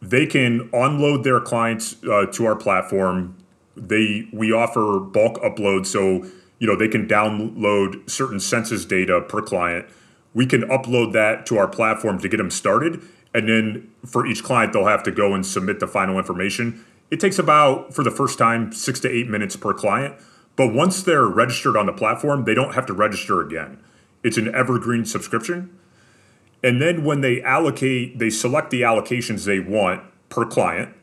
they 0.00 0.26
can 0.26 0.68
unload 0.72 1.24
their 1.24 1.40
clients 1.40 1.96
uh, 2.04 2.26
to 2.26 2.46
our 2.46 2.56
platform. 2.56 3.36
They 3.76 4.28
we 4.32 4.52
offer 4.52 4.98
bulk 5.00 5.40
upload, 5.42 5.86
so 5.86 6.28
you 6.58 6.66
know 6.66 6.76
they 6.76 6.88
can 6.88 7.06
download 7.08 8.08
certain 8.08 8.40
census 8.40 8.84
data 8.84 9.20
per 9.20 9.42
client. 9.42 9.86
We 10.34 10.46
can 10.46 10.62
upload 10.62 11.12
that 11.14 11.46
to 11.46 11.58
our 11.58 11.68
platform 11.68 12.20
to 12.20 12.28
get 12.28 12.36
them 12.36 12.50
started, 12.50 13.02
and 13.34 13.48
then 13.48 13.90
for 14.06 14.26
each 14.26 14.44
client 14.44 14.72
they'll 14.72 14.86
have 14.86 15.02
to 15.04 15.10
go 15.10 15.34
and 15.34 15.44
submit 15.44 15.80
the 15.80 15.88
final 15.88 16.18
information. 16.18 16.84
It 17.10 17.20
takes 17.20 17.38
about 17.38 17.94
for 17.94 18.04
the 18.04 18.10
first 18.10 18.38
time 18.38 18.72
six 18.72 19.00
to 19.00 19.10
eight 19.10 19.28
minutes 19.28 19.56
per 19.56 19.72
client. 19.72 20.14
But 20.56 20.74
once 20.74 21.04
they're 21.04 21.24
registered 21.24 21.76
on 21.76 21.86
the 21.86 21.92
platform, 21.92 22.44
they 22.44 22.52
don't 22.52 22.74
have 22.74 22.84
to 22.86 22.92
register 22.92 23.40
again. 23.40 23.78
It's 24.22 24.36
an 24.36 24.54
evergreen 24.54 25.04
subscription. 25.04 25.78
And 26.62 26.82
then 26.82 27.04
when 27.04 27.20
they 27.20 27.40
allocate, 27.42 28.18
they 28.18 28.30
select 28.30 28.70
the 28.70 28.82
allocations 28.82 29.44
they 29.44 29.60
want 29.60 30.02
per 30.28 30.44
client. 30.44 30.94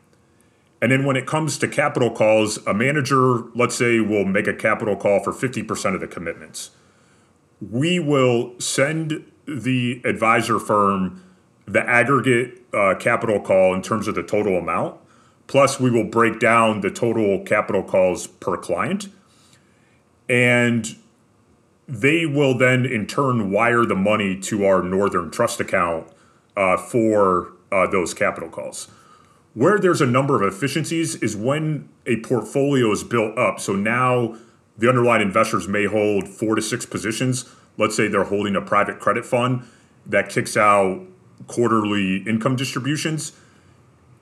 And 0.82 0.92
then 0.92 1.04
when 1.04 1.16
it 1.16 1.26
comes 1.26 1.56
to 1.58 1.68
capital 1.68 2.10
calls, 2.10 2.64
a 2.66 2.74
manager, 2.74 3.44
let's 3.54 3.74
say, 3.74 4.00
will 4.00 4.26
make 4.26 4.46
a 4.46 4.52
capital 4.52 4.96
call 4.96 5.22
for 5.22 5.32
50% 5.32 5.94
of 5.94 6.00
the 6.00 6.06
commitments. 6.06 6.70
We 7.60 7.98
will 7.98 8.58
send 8.60 9.24
the 9.46 10.02
advisor 10.04 10.58
firm 10.58 11.22
the 11.66 11.88
aggregate 11.88 12.62
uh, 12.72 12.94
capital 12.94 13.40
call 13.40 13.74
in 13.74 13.82
terms 13.82 14.06
of 14.06 14.14
the 14.14 14.22
total 14.22 14.58
amount. 14.58 15.00
Plus, 15.46 15.80
we 15.80 15.90
will 15.90 16.04
break 16.04 16.38
down 16.38 16.80
the 16.80 16.90
total 16.90 17.42
capital 17.44 17.82
calls 17.82 18.26
per 18.26 18.56
client. 18.56 19.08
And 20.28 20.96
they 21.88 22.26
will 22.26 22.56
then 22.56 22.84
in 22.84 23.06
turn 23.06 23.50
wire 23.50 23.84
the 23.84 23.94
money 23.94 24.38
to 24.40 24.64
our 24.66 24.82
Northern 24.82 25.30
Trust 25.30 25.60
account 25.60 26.08
uh, 26.56 26.76
for 26.76 27.52
uh, 27.70 27.86
those 27.86 28.14
capital 28.14 28.48
calls. 28.48 28.88
Where 29.54 29.78
there's 29.78 30.00
a 30.00 30.06
number 30.06 30.42
of 30.42 30.52
efficiencies 30.52 31.14
is 31.16 31.36
when 31.36 31.88
a 32.04 32.20
portfolio 32.20 32.90
is 32.92 33.04
built 33.04 33.38
up. 33.38 33.60
So 33.60 33.74
now 33.74 34.36
the 34.76 34.88
underlying 34.88 35.22
investors 35.22 35.66
may 35.66 35.86
hold 35.86 36.28
four 36.28 36.54
to 36.56 36.62
six 36.62 36.84
positions. 36.84 37.46
Let's 37.78 37.96
say 37.96 38.08
they're 38.08 38.24
holding 38.24 38.56
a 38.56 38.60
private 38.60 39.00
credit 39.00 39.24
fund 39.24 39.62
that 40.04 40.28
kicks 40.28 40.56
out 40.56 41.02
quarterly 41.46 42.18
income 42.18 42.56
distributions. 42.56 43.32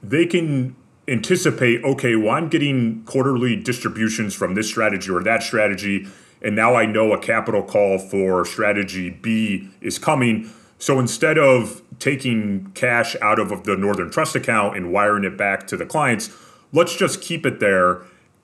They 0.03 0.27
can 0.27 0.77
anticipate, 1.09 1.83
okay, 1.85 2.17
well, 2.17 2.31
I'm 2.31 2.49
getting 2.49 3.05
quarterly 3.05 3.57
distributions 3.57 4.35
from 4.35 4.55
this 4.55 4.69
strategy 4.69 5.11
or 5.11 5.23
that 5.23 5.43
strategy 5.43 6.07
and 6.45 6.55
now 6.55 6.75
I 6.75 6.85
know 6.85 7.13
a 7.13 7.19
capital 7.19 7.63
call 7.63 7.99
for 7.99 8.45
strategy 8.45 9.09
B 9.09 9.71
is 9.81 9.99
coming. 9.99 10.51
So 10.79 11.01
instead 11.01 11.39
of 11.39 11.83
taking 11.99 12.71
cash 12.75 13.17
out 13.23 13.39
of 13.39 13.65
the 13.65 13.77
Northern 13.77 14.11
Trust 14.11 14.37
account 14.37 14.77
and 14.77 14.93
wiring 14.93 15.25
it 15.25 15.39
back 15.39 15.67
to 15.69 15.77
the 15.77 15.87
clients, 15.87 16.31
let's 16.73 16.95
just 16.95 17.23
keep 17.23 17.47
it 17.47 17.61
there 17.61 18.03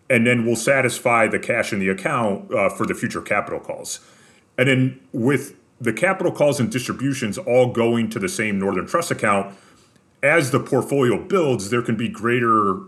and 0.09 0.27
then 0.27 0.45
we'll 0.45 0.57
satisfy 0.57 1.29
the 1.29 1.39
cash 1.39 1.73
in 1.73 1.79
the 1.79 1.89
account 1.89 2.53
uh, 2.53 2.69
for 2.71 2.87
the 2.87 2.95
future 2.95 3.21
capital 3.21 3.61
calls. 3.61 4.01
And 4.59 4.69
then 4.69 5.01
with 5.13 5.55
the 5.81 5.93
capital 5.93 6.33
calls 6.33 6.59
and 6.59 6.71
distributions 6.71 7.39
all 7.39 7.73
going 7.73 8.11
to 8.11 8.19
the 8.19 8.29
same 8.29 8.59
Northern 8.59 8.87
Trust 8.87 9.11
account, 9.11 9.57
as 10.23 10.51
the 10.51 10.61
portfolio 10.61 11.23
builds, 11.23 11.71
there 11.71 11.83
can 11.83 11.97
be 11.97 12.09
greater 12.09 12.81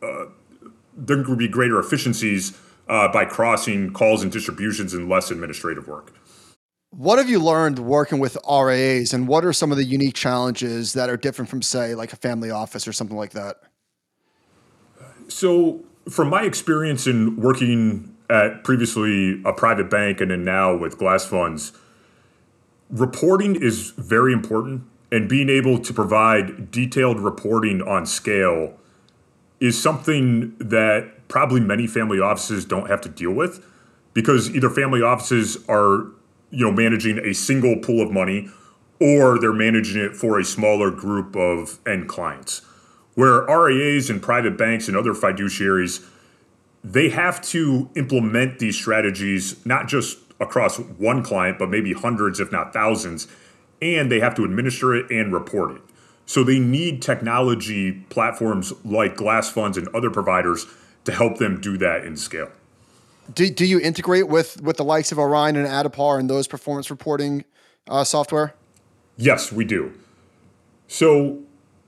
uh, 0.00 0.26
there 0.96 1.22
can 1.24 1.36
be 1.36 1.48
greater 1.48 1.78
efficiencies 1.78 2.56
uh, 2.88 3.08
by 3.08 3.24
crossing 3.24 3.92
calls 3.92 4.22
and 4.22 4.30
distributions 4.30 4.94
and 4.94 5.08
less 5.08 5.30
administrative 5.30 5.88
work. 5.88 6.12
What 6.90 7.18
have 7.18 7.28
you 7.28 7.40
learned 7.40 7.80
working 7.80 8.20
with 8.20 8.36
RIAs, 8.48 9.12
and 9.12 9.26
what 9.26 9.44
are 9.44 9.52
some 9.52 9.72
of 9.72 9.78
the 9.78 9.84
unique 9.84 10.14
challenges 10.14 10.92
that 10.92 11.10
are 11.10 11.16
different 11.16 11.50
from, 11.50 11.60
say, 11.60 11.94
like 11.94 12.12
a 12.12 12.16
family 12.16 12.50
office 12.50 12.86
or 12.86 12.92
something 12.92 13.16
like 13.16 13.32
that? 13.32 13.56
So, 15.26 15.80
from 16.08 16.28
my 16.28 16.42
experience 16.42 17.06
in 17.06 17.36
working 17.36 18.14
at 18.30 18.62
previously 18.62 19.42
a 19.44 19.52
private 19.52 19.90
bank 19.90 20.20
and 20.20 20.30
then 20.30 20.44
now 20.44 20.76
with 20.76 20.98
GLASfunds, 20.98 21.76
reporting 22.90 23.60
is 23.60 23.90
very 23.96 24.32
important, 24.32 24.82
and 25.10 25.28
being 25.28 25.48
able 25.48 25.78
to 25.78 25.92
provide 25.92 26.70
detailed 26.70 27.18
reporting 27.18 27.82
on 27.82 28.06
scale 28.06 28.74
is 29.60 29.80
something 29.80 30.54
that 30.58 31.13
probably 31.28 31.60
many 31.60 31.86
family 31.86 32.20
offices 32.20 32.64
don't 32.64 32.88
have 32.88 33.00
to 33.02 33.08
deal 33.08 33.32
with 33.32 33.64
because 34.12 34.54
either 34.54 34.70
family 34.70 35.02
offices 35.02 35.58
are 35.68 36.06
you 36.50 36.64
know 36.64 36.72
managing 36.72 37.18
a 37.18 37.34
single 37.34 37.76
pool 37.76 38.00
of 38.00 38.10
money 38.10 38.48
or 39.00 39.38
they're 39.38 39.52
managing 39.52 40.00
it 40.00 40.16
for 40.16 40.38
a 40.38 40.44
smaller 40.44 40.90
group 40.90 41.36
of 41.36 41.78
end 41.86 42.08
clients. 42.08 42.62
Where 43.14 43.42
RIAs 43.42 44.10
and 44.10 44.22
private 44.22 44.56
banks 44.56 44.88
and 44.88 44.96
other 44.96 45.12
fiduciaries 45.12 46.04
they 46.86 47.08
have 47.08 47.40
to 47.40 47.88
implement 47.96 48.58
these 48.58 48.76
strategies 48.76 49.64
not 49.64 49.88
just 49.88 50.18
across 50.38 50.78
one 50.78 51.22
client 51.22 51.58
but 51.58 51.70
maybe 51.70 51.92
hundreds 51.92 52.40
if 52.40 52.52
not 52.52 52.72
thousands 52.72 53.26
and 53.80 54.10
they 54.10 54.20
have 54.20 54.34
to 54.34 54.44
administer 54.44 54.94
it 54.94 55.10
and 55.10 55.32
report 55.32 55.72
it. 55.72 55.82
So 56.26 56.42
they 56.42 56.58
need 56.58 57.02
technology 57.02 57.92
platforms 58.08 58.72
like 58.84 59.16
GLASfunds 59.16 59.76
and 59.76 59.88
other 59.88 60.10
providers 60.10 60.66
to 61.04 61.12
help 61.12 61.38
them 61.38 61.60
do 61.60 61.76
that 61.78 62.04
in 62.04 62.16
scale. 62.16 62.50
Do, 63.32 63.48
do 63.48 63.64
you 63.64 63.80
integrate 63.80 64.28
with 64.28 64.60
with 64.62 64.76
the 64.76 64.84
likes 64.84 65.12
of 65.12 65.18
Orion 65.18 65.56
and 65.56 65.66
Addepar 65.66 66.18
and 66.18 66.28
those 66.28 66.46
performance 66.46 66.90
reporting 66.90 67.44
uh, 67.88 68.04
software? 68.04 68.54
Yes, 69.16 69.52
we 69.52 69.64
do. 69.64 69.94
So 70.88 71.38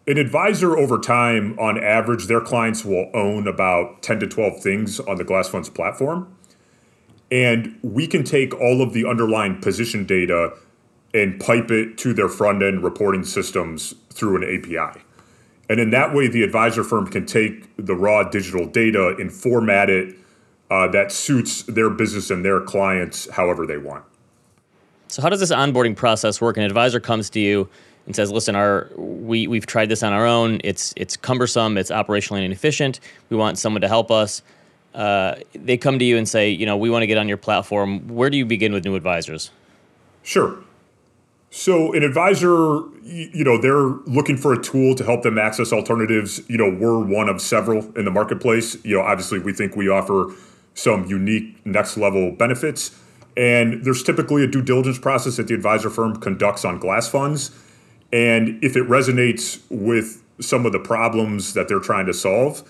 an 0.07 0.19
advisor 0.19 0.79
over 0.79 0.99
time, 0.99 1.59
on 1.59 1.83
average, 1.83 2.27
their 2.27 2.41
clients 2.41 2.85
will 2.85 3.11
own 3.13 3.49
about 3.49 4.03
10 4.03 4.21
to 4.21 4.27
12 4.27 4.63
things 4.63 5.01
on 5.01 5.17
the 5.17 5.25
GLASfunds 5.25 5.75
platform. 5.75 6.33
And 7.31 7.77
we 7.83 8.07
can 8.07 8.23
take 8.23 8.55
all 8.55 8.83
of 8.83 8.93
the 8.93 9.05
underlying 9.05 9.61
position 9.61 10.07
data 10.07 10.57
and 11.13 11.41
pipe 11.41 11.73
it 11.73 11.99
to 11.99 12.13
their 12.13 12.29
front 12.29 12.63
end 12.63 12.85
reporting 12.85 13.25
systems 13.25 13.95
through 14.13 14.37
an 14.37 14.45
API. 14.45 15.03
And 15.69 15.81
in 15.81 15.91
that 15.91 16.15
way, 16.15 16.29
the 16.29 16.43
advisor 16.43 16.85
firm 16.85 17.09
can 17.09 17.27
take 17.27 17.69
the 17.77 17.95
raw 17.95 18.23
digital 18.23 18.67
data 18.67 19.17
and 19.19 19.33
format 19.33 19.91
it 19.91 20.15
uh, 20.71 20.89
that 20.89 21.13
suits 21.13 21.63
their 21.63 21.91
business 21.91 22.31
and 22.31 22.45
their 22.45 22.61
clients 22.61 23.29
however 23.31 23.67
they 23.67 23.79
want. 23.79 24.05
So, 25.09 25.23
how 25.23 25.29
does 25.29 25.41
this 25.41 25.53
onboarding 25.53 25.97
process 25.97 26.41
work? 26.41 26.57
An 26.57 26.63
advisor 26.63 27.01
comes 27.01 27.31
to 27.31 27.41
you 27.41 27.69
and 28.07 28.15
says, 28.15 28.31
"Listen, 28.31 28.57
our 28.57 28.89
we 28.97 29.47
we've 29.47 29.67
tried 29.67 29.89
this 29.89 30.03
on 30.03 30.13
our 30.13 30.27
own. 30.27 30.61
It's 30.65 30.93
it's 30.97 31.17
cumbersome. 31.17 31.79
It's 31.79 31.91
operationally 31.91 32.45
inefficient. 32.45 33.01
We 33.31 33.37
want 33.37 33.59
someone 33.59 33.83
to 33.83 33.89
help 33.89 34.11
us." 34.11 34.43
Uh, 34.95 35.37
they 35.55 35.77
come 35.77 35.99
to 35.99 36.05
you 36.05 36.17
and 36.17 36.29
say, 36.29 36.51
"You 36.51 36.67
know, 36.67 36.77
we 36.77 36.91
want 36.91 37.03
to 37.03 37.07
get 37.07 37.19
on 37.19 37.29
your 37.29 37.37
platform." 37.37 38.09
Where 38.09 38.31
do 38.31 38.37
you 38.37 38.47
begin 38.47 38.73
with 38.73 38.85
new 38.85 38.95
advisors? 38.95 39.51
Sure. 40.23 40.57
So 41.51 41.93
an 41.95 42.03
advisor, 42.03 42.81
you 43.03 43.45
know, 43.45 43.61
they're 43.61 43.97
looking 44.13 44.37
for 44.37 44.53
a 44.53 44.63
tool 44.63 44.95
to 44.97 45.05
help 45.05 45.23
them 45.23 45.39
access 45.39 45.73
alternatives. 45.73 46.43
You 46.49 46.59
know, 46.59 46.71
we're 46.71 46.99
one 46.99 47.29
of 47.29 47.41
several 47.41 47.97
in 47.97 48.05
the 48.05 48.11
marketplace. 48.11 48.77
You 48.85 48.97
know, 48.97 49.03
obviously 49.03 49.39
we 49.39 49.53
think 49.53 49.77
we 49.77 49.89
offer 49.89 50.33
some 50.75 51.07
unique 51.07 51.65
next 51.65 51.97
level 51.97 52.33
benefits. 52.33 52.95
And 53.37 53.85
there's 53.85 54.03
typically 54.03 54.45
a 54.45 54.47
due 54.47 54.63
diligence 54.63 54.99
process 54.99 55.37
that 55.37 55.47
the 55.49 55.55
advisor 55.55 55.91
firm 55.91 56.17
conducts 56.17 56.65
on 56.65 56.81
GLASfunds. 56.81 57.55
And 58.13 58.63
if 58.63 58.77
it 58.77 58.85
resonates 58.89 59.61
with 59.71 60.23
some 60.41 60.67
of 60.67 60.73
the 60.73 60.79
problems 60.79 61.55
that 61.55 61.69
they're 61.69 61.81
trying 61.81 62.07
to 62.07 62.15
solve, 62.15 62.63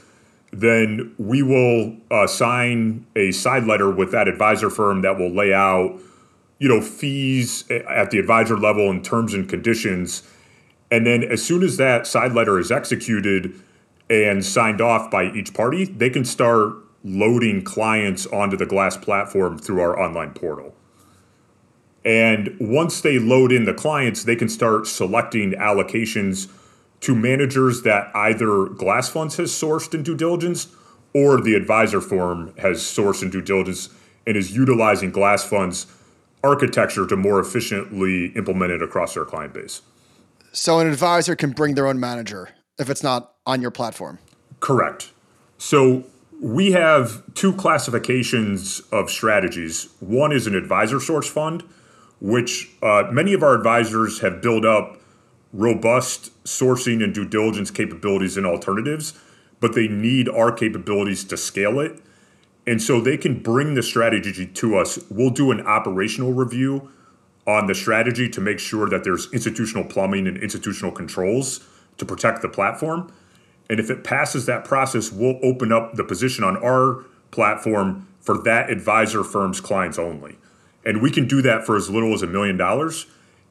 then 0.52 1.14
we 1.18 1.42
will 1.42 1.96
uh, 2.10 2.26
sign 2.26 3.06
a 3.16 3.32
side 3.32 3.64
letter 3.64 3.90
with 3.90 4.12
that 4.12 4.28
advisor 4.28 4.70
firm 4.70 5.02
that 5.02 5.18
will 5.18 5.30
lay 5.30 5.52
out 5.52 5.98
you 6.58 6.68
know 6.68 6.80
fees 6.80 7.68
at 7.70 8.10
the 8.10 8.18
advisor 8.18 8.56
level 8.56 8.90
and 8.90 9.04
terms 9.04 9.34
and 9.34 9.48
conditions. 9.48 10.22
And 10.90 11.06
then 11.06 11.24
as 11.24 11.44
soon 11.44 11.62
as 11.62 11.76
that 11.78 12.06
side 12.06 12.32
letter 12.32 12.58
is 12.58 12.70
executed 12.70 13.60
and 14.08 14.44
signed 14.44 14.80
off 14.80 15.10
by 15.10 15.24
each 15.32 15.52
party 15.52 15.84
they 15.84 16.10
can 16.10 16.24
start 16.24 16.74
loading 17.02 17.62
clients 17.62 18.26
onto 18.26 18.56
the 18.56 18.66
GLAS 18.66 18.96
platform 18.96 19.58
through 19.58 19.80
our 19.80 19.98
online 19.98 20.32
portal. 20.32 20.74
And 22.04 22.56
once 22.60 23.00
they 23.00 23.18
load 23.18 23.52
in 23.52 23.64
the 23.64 23.74
clients 23.74 24.24
they 24.24 24.36
can 24.36 24.48
start 24.48 24.86
selecting 24.86 25.52
allocations 25.52 26.50
to 27.00 27.14
managers 27.14 27.82
that 27.82 28.10
either 28.14 28.46
GLASfunds 28.46 29.36
has 29.36 29.50
sourced 29.50 29.92
in 29.92 30.02
due 30.02 30.16
diligence 30.16 30.68
or 31.12 31.40
the 31.40 31.54
advisor 31.54 32.00
firm 32.00 32.54
has 32.58 32.78
sourced 32.78 33.22
in 33.22 33.30
due 33.30 33.42
diligence 33.42 33.90
and 34.26 34.36
is 34.36 34.56
utilizing 34.56 35.12
GLASfunds 35.12 35.86
architecture 36.44 37.06
to 37.06 37.16
more 37.16 37.40
efficiently 37.40 38.26
implement 38.36 38.72
it 38.72 38.82
across 38.82 39.14
their 39.14 39.24
client 39.24 39.52
base. 39.52 39.82
So 40.52 40.78
an 40.80 40.86
advisor 40.86 41.36
can 41.36 41.50
bring 41.50 41.74
their 41.74 41.86
own 41.86 42.00
manager 42.00 42.50
if 42.78 42.88
it's 42.88 43.02
not 43.02 43.34
on 43.46 43.60
your 43.60 43.70
platform. 43.70 44.18
Correct. 44.60 45.12
So 45.58 46.04
we 46.40 46.72
have 46.72 47.22
two 47.34 47.52
classifications 47.52 48.80
of 48.92 49.10
strategies. 49.10 49.88
One 50.00 50.32
is 50.32 50.46
an 50.46 50.54
advisor 50.54 51.00
source 51.00 51.28
fund, 51.28 51.62
which 52.20 52.70
uh, 52.82 53.04
many 53.10 53.32
of 53.32 53.42
our 53.42 53.54
advisors 53.54 54.20
have 54.20 54.40
built 54.42 54.64
up 54.64 55.00
robust 55.52 56.32
sourcing 56.44 57.02
and 57.02 57.14
due 57.14 57.26
diligence 57.26 57.70
capabilities 57.70 58.36
and 58.36 58.46
alternatives, 58.46 59.14
but 59.60 59.74
they 59.74 59.88
need 59.88 60.28
our 60.28 60.52
capabilities 60.52 61.24
to 61.24 61.36
scale 61.36 61.80
it 61.80 62.00
and 62.66 62.82
so 62.82 63.00
they 63.00 63.16
can 63.16 63.40
bring 63.40 63.74
the 63.74 63.82
strategy 63.82 64.46
to 64.46 64.76
us. 64.76 64.98
We'll 65.08 65.30
do 65.30 65.50
an 65.50 65.60
operational 65.66 66.32
review 66.32 66.90
on 67.46 67.66
the 67.66 67.74
strategy 67.74 68.28
to 68.28 68.40
make 68.40 68.58
sure 68.58 68.88
that 68.88 69.04
there's 69.04 69.32
institutional 69.32 69.84
plumbing 69.84 70.26
and 70.26 70.36
institutional 70.36 70.90
controls 70.90 71.66
to 71.98 72.04
protect 72.04 72.42
the 72.42 72.48
platform. 72.48 73.12
And 73.70 73.78
if 73.78 73.88
it 73.88 74.02
passes 74.02 74.46
that 74.46 74.64
process, 74.64 75.12
we'll 75.12 75.38
open 75.42 75.72
up 75.72 75.94
the 75.94 76.04
position 76.04 76.42
on 76.42 76.56
our 76.56 77.04
platform 77.30 78.08
for 78.20 78.38
that 78.42 78.70
advisor 78.70 79.22
firm's 79.22 79.60
clients 79.60 79.98
only. 79.98 80.38
And 80.84 81.00
we 81.00 81.10
can 81.10 81.28
do 81.28 81.42
that 81.42 81.64
for 81.64 81.76
as 81.76 81.88
little 81.88 82.12
as 82.14 82.22
a 82.22 82.26
million 82.26 82.56
dollars. 82.56 83.06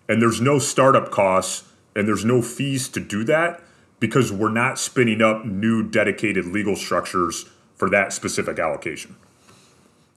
And 0.09 0.21
there's 0.21 0.41
no 0.41 0.59
startup 0.59 1.11
costs 1.11 1.69
and 1.95 2.07
there's 2.07 2.25
no 2.25 2.41
fees 2.41 2.89
to 2.89 2.99
do 2.99 3.23
that 3.25 3.61
because 3.99 4.31
we're 4.31 4.49
not 4.49 4.77
spinning 4.77 5.21
up 5.21 5.45
new 5.45 5.81
dedicated 5.83 6.45
legal 6.45 6.75
structures 6.75 7.49
for 7.75 7.89
that 7.89 8.13
specific 8.13 8.59
allocation. 8.59 9.15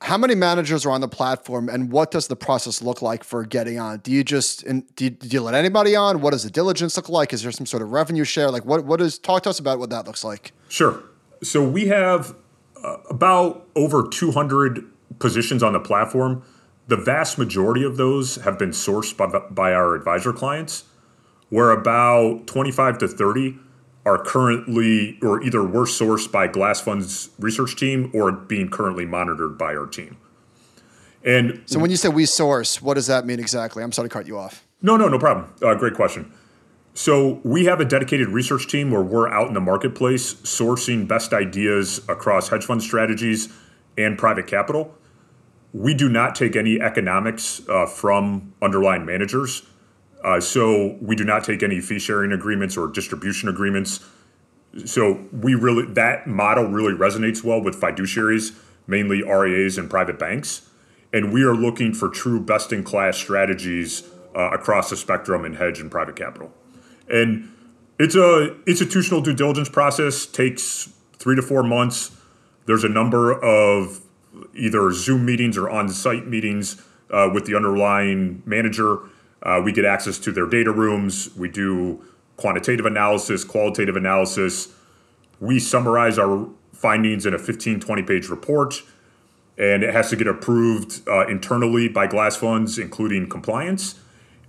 How 0.00 0.16
many 0.16 0.36
managers 0.36 0.86
are 0.86 0.92
on 0.92 1.00
the 1.00 1.08
platform, 1.08 1.68
and 1.68 1.90
what 1.90 2.12
does 2.12 2.28
the 2.28 2.36
process 2.36 2.80
look 2.80 3.02
like 3.02 3.24
for 3.24 3.44
getting 3.44 3.80
on? 3.80 3.98
Do 3.98 4.12
you 4.12 4.22
just 4.22 4.64
do 4.64 5.04
you, 5.04 5.10
do 5.10 5.26
you 5.26 5.40
let 5.40 5.54
anybody 5.54 5.96
on? 5.96 6.20
What 6.20 6.30
does 6.30 6.44
the 6.44 6.50
diligence 6.50 6.96
look 6.96 7.08
like? 7.08 7.32
Is 7.32 7.42
there 7.42 7.50
some 7.50 7.66
sort 7.66 7.82
of 7.82 7.90
revenue 7.90 8.22
share? 8.22 8.50
Like 8.50 8.64
what 8.64 8.84
what 8.84 9.00
is 9.00 9.18
talk 9.18 9.42
to 9.42 9.50
us 9.50 9.58
about 9.58 9.80
what 9.80 9.90
that 9.90 10.06
looks 10.06 10.22
like? 10.22 10.52
Sure. 10.68 11.02
So 11.42 11.68
we 11.68 11.88
have 11.88 12.36
uh, 12.84 12.98
about 13.10 13.66
over 13.74 14.06
200 14.06 14.84
positions 15.18 15.64
on 15.64 15.72
the 15.72 15.80
platform. 15.80 16.44
The 16.86 16.96
vast 16.96 17.36
majority 17.36 17.84
of 17.84 17.96
those 17.96 18.36
have 18.36 18.58
been 18.58 18.70
sourced 18.70 19.16
by, 19.16 19.26
by 19.50 19.72
our 19.72 19.94
advisor 19.94 20.32
clients, 20.32 20.84
where 21.50 21.70
about 21.70 22.46
25 22.46 22.98
to 22.98 23.08
30 23.08 23.58
are 24.08 24.16
currently 24.16 25.18
or 25.20 25.42
either 25.42 25.62
were 25.62 25.84
sourced 25.84 26.30
by 26.32 26.48
GLASfund's 26.48 27.28
research 27.38 27.76
team 27.76 28.10
or 28.14 28.32
being 28.32 28.70
currently 28.70 29.04
monitored 29.04 29.58
by 29.58 29.76
our 29.76 29.86
team. 29.86 30.16
And 31.24 31.62
so 31.66 31.78
when 31.78 31.90
you 31.90 31.96
say 31.96 32.08
we 32.08 32.24
source, 32.24 32.80
what 32.80 32.94
does 32.94 33.06
that 33.08 33.26
mean 33.26 33.38
exactly? 33.38 33.82
I'm 33.82 33.92
sorry 33.92 34.08
to 34.08 34.12
cut 34.12 34.26
you 34.26 34.38
off. 34.38 34.66
No, 34.80 34.96
no, 34.96 35.08
no 35.08 35.18
problem. 35.18 35.52
Uh, 35.62 35.74
great 35.74 35.94
question. 35.94 36.32
So 36.94 37.40
we 37.44 37.66
have 37.66 37.80
a 37.80 37.84
dedicated 37.84 38.28
research 38.28 38.66
team 38.66 38.90
where 38.90 39.02
we're 39.02 39.28
out 39.28 39.48
in 39.48 39.54
the 39.54 39.60
marketplace 39.60 40.34
sourcing 40.34 41.06
best 41.06 41.32
ideas 41.32 42.00
across 42.08 42.48
hedge 42.48 42.64
fund 42.64 42.82
strategies 42.82 43.52
and 43.98 44.16
private 44.16 44.46
capital. 44.46 44.94
We 45.74 45.92
do 45.92 46.08
not 46.08 46.34
take 46.34 46.56
any 46.56 46.80
economics 46.80 47.60
uh, 47.68 47.86
from 47.86 48.54
underlying 48.62 49.04
managers. 49.04 49.67
Uh, 50.22 50.40
so 50.40 50.96
we 51.00 51.14
do 51.14 51.24
not 51.24 51.44
take 51.44 51.62
any 51.62 51.80
fee 51.80 51.98
sharing 51.98 52.32
agreements 52.32 52.76
or 52.76 52.88
distribution 52.88 53.48
agreements. 53.48 54.04
So 54.84 55.24
we 55.32 55.54
really 55.54 55.86
that 55.94 56.26
model 56.26 56.64
really 56.64 56.92
resonates 56.92 57.42
well 57.42 57.60
with 57.62 57.80
fiduciaries, 57.80 58.56
mainly 58.86 59.22
RIAs 59.22 59.78
and 59.78 59.88
private 59.88 60.18
banks, 60.18 60.68
and 61.12 61.32
we 61.32 61.42
are 61.42 61.54
looking 61.54 61.94
for 61.94 62.08
true 62.08 62.40
best 62.40 62.72
in 62.72 62.84
class 62.84 63.16
strategies 63.16 64.02
uh, 64.36 64.50
across 64.50 64.90
the 64.90 64.96
spectrum 64.96 65.44
in 65.44 65.54
hedge 65.54 65.80
and 65.80 65.90
private 65.90 66.16
capital. 66.16 66.52
And 67.08 67.50
it's 67.98 68.14
a 68.14 68.56
institutional 68.66 69.20
due 69.20 69.34
diligence 69.34 69.68
process 69.68 70.26
takes 70.26 70.92
three 71.16 71.36
to 71.36 71.42
four 71.42 71.62
months. 71.62 72.16
There's 72.66 72.84
a 72.84 72.88
number 72.88 73.32
of 73.32 74.00
either 74.54 74.92
Zoom 74.92 75.24
meetings 75.24 75.56
or 75.56 75.70
on 75.70 75.88
site 75.88 76.26
meetings 76.26 76.82
uh, 77.10 77.30
with 77.32 77.46
the 77.46 77.54
underlying 77.54 78.42
manager 78.44 79.00
uh, 79.42 79.60
we 79.64 79.72
get 79.72 79.84
access 79.84 80.18
to 80.18 80.32
their 80.32 80.46
data 80.46 80.72
rooms. 80.72 81.34
We 81.36 81.48
do 81.48 82.04
quantitative 82.36 82.86
analysis, 82.86 83.44
qualitative 83.44 83.96
analysis. 83.96 84.68
We 85.40 85.58
summarize 85.58 86.18
our 86.18 86.48
findings 86.72 87.26
in 87.26 87.34
a 87.34 87.38
15, 87.38 87.80
20 87.80 88.02
page 88.02 88.28
report, 88.28 88.82
and 89.56 89.82
it 89.82 89.92
has 89.92 90.10
to 90.10 90.16
get 90.16 90.26
approved 90.26 91.06
uh, 91.08 91.26
internally 91.26 91.88
by 91.88 92.06
GLASfunds, 92.06 92.80
including 92.80 93.28
compliance. 93.28 94.00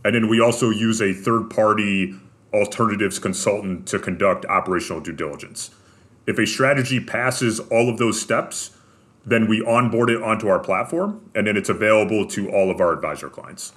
And 0.04 0.16
then 0.16 0.28
we 0.30 0.40
also 0.40 0.70
use 0.70 1.02
a 1.02 1.14
third 1.14 1.50
party 1.50 2.16
alternatives 2.54 3.20
consultant 3.20 3.88
to 3.88 4.00
conduct 4.00 4.46
operational 4.46 5.02
due 5.02 5.14
diligence. 5.14 5.72
If 6.26 6.38
a 6.38 6.46
strategy 6.46 7.00
passes 7.00 7.60
all 7.60 7.90
of 7.90 7.98
those 7.98 8.22
steps, 8.22 8.72
then 9.26 9.48
we 9.48 9.62
onboard 9.64 10.10
it 10.10 10.22
onto 10.22 10.48
our 10.48 10.60
platform, 10.60 11.30
and 11.36 11.46
then 11.46 11.58
it's 11.58 11.70
available 11.70 12.26
to 12.28 12.50
all 12.50 12.72
of 12.72 12.80
our 12.80 12.94
advisor 12.94 13.30
clients. 13.30 13.74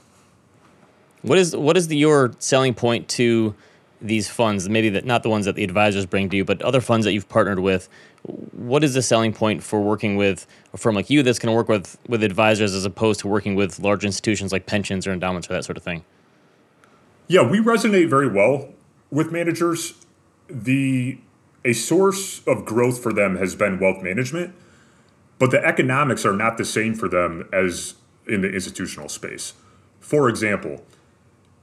What 1.22 1.38
is 1.38 1.56
what 1.56 1.76
is 1.76 1.88
the, 1.88 1.96
your 1.96 2.32
selling 2.38 2.74
point 2.74 3.08
to 3.11 3.54
these 4.00 4.28
funds? 4.28 4.68
Maybe 4.68 4.88
that 4.90 5.04
not 5.04 5.22
the 5.22 5.28
ones 5.28 5.46
that 5.46 5.54
the 5.54 5.64
advisors 5.64 6.06
bring 6.06 6.28
to 6.30 6.37
you, 6.37 6.44
but 6.44 6.61
other 6.62 6.80
funds 6.80 7.04
that 7.04 7.12
you've 7.12 7.28
partnered 7.28 7.61
with. 7.61 7.88
What 8.52 8.85
is 8.85 8.94
the 8.94 9.02
selling 9.02 9.32
point 9.32 9.62
for 9.62 9.80
working 9.80 10.16
with 10.16 10.46
a 10.72 10.76
firm 10.76 10.94
like 10.94 11.11
you 11.11 11.22
that's 11.22 11.38
going 11.38 11.52
to 11.52 11.56
work 11.56 11.68
with 11.68 11.96
with 12.08 12.22
advisors 12.22 12.74
as 12.74 12.85
opposed 12.85 13.20
to 13.20 13.28
working 13.28 13.54
with 13.54 13.80
large 13.80 14.04
institutions 14.04 14.52
like 14.52 14.66
pensions 14.66 15.06
or 15.06 15.12
endowments 15.12 15.48
or 15.48 15.54
that 15.54 15.64
sort 15.64 15.76
of 15.76 15.82
thing? 15.82 16.04
Yeah, 17.28 17.48
we 17.48 17.61
resonate 17.61 18.11
very 18.11 18.28
well 18.28 18.68
with 19.12 19.30
managers, 19.30 19.94
the 20.48 21.18
a 21.64 21.74
source 21.74 22.44
of 22.46 22.64
growth 22.64 23.00
for 23.00 23.12
them 23.12 23.37
has 23.37 23.54
been 23.54 23.78
wealth 23.78 24.02
management, 24.02 24.54
but 25.38 25.52
the 25.52 25.64
economics 25.64 26.24
are 26.26 26.32
not 26.32 26.56
the 26.56 26.64
same 26.64 26.94
for 26.94 27.08
them 27.08 27.48
as 27.52 27.94
in 28.26 28.40
the 28.40 28.50
institutional 28.50 29.08
space. 29.08 29.52
For 30.00 30.28
example, 30.28 30.85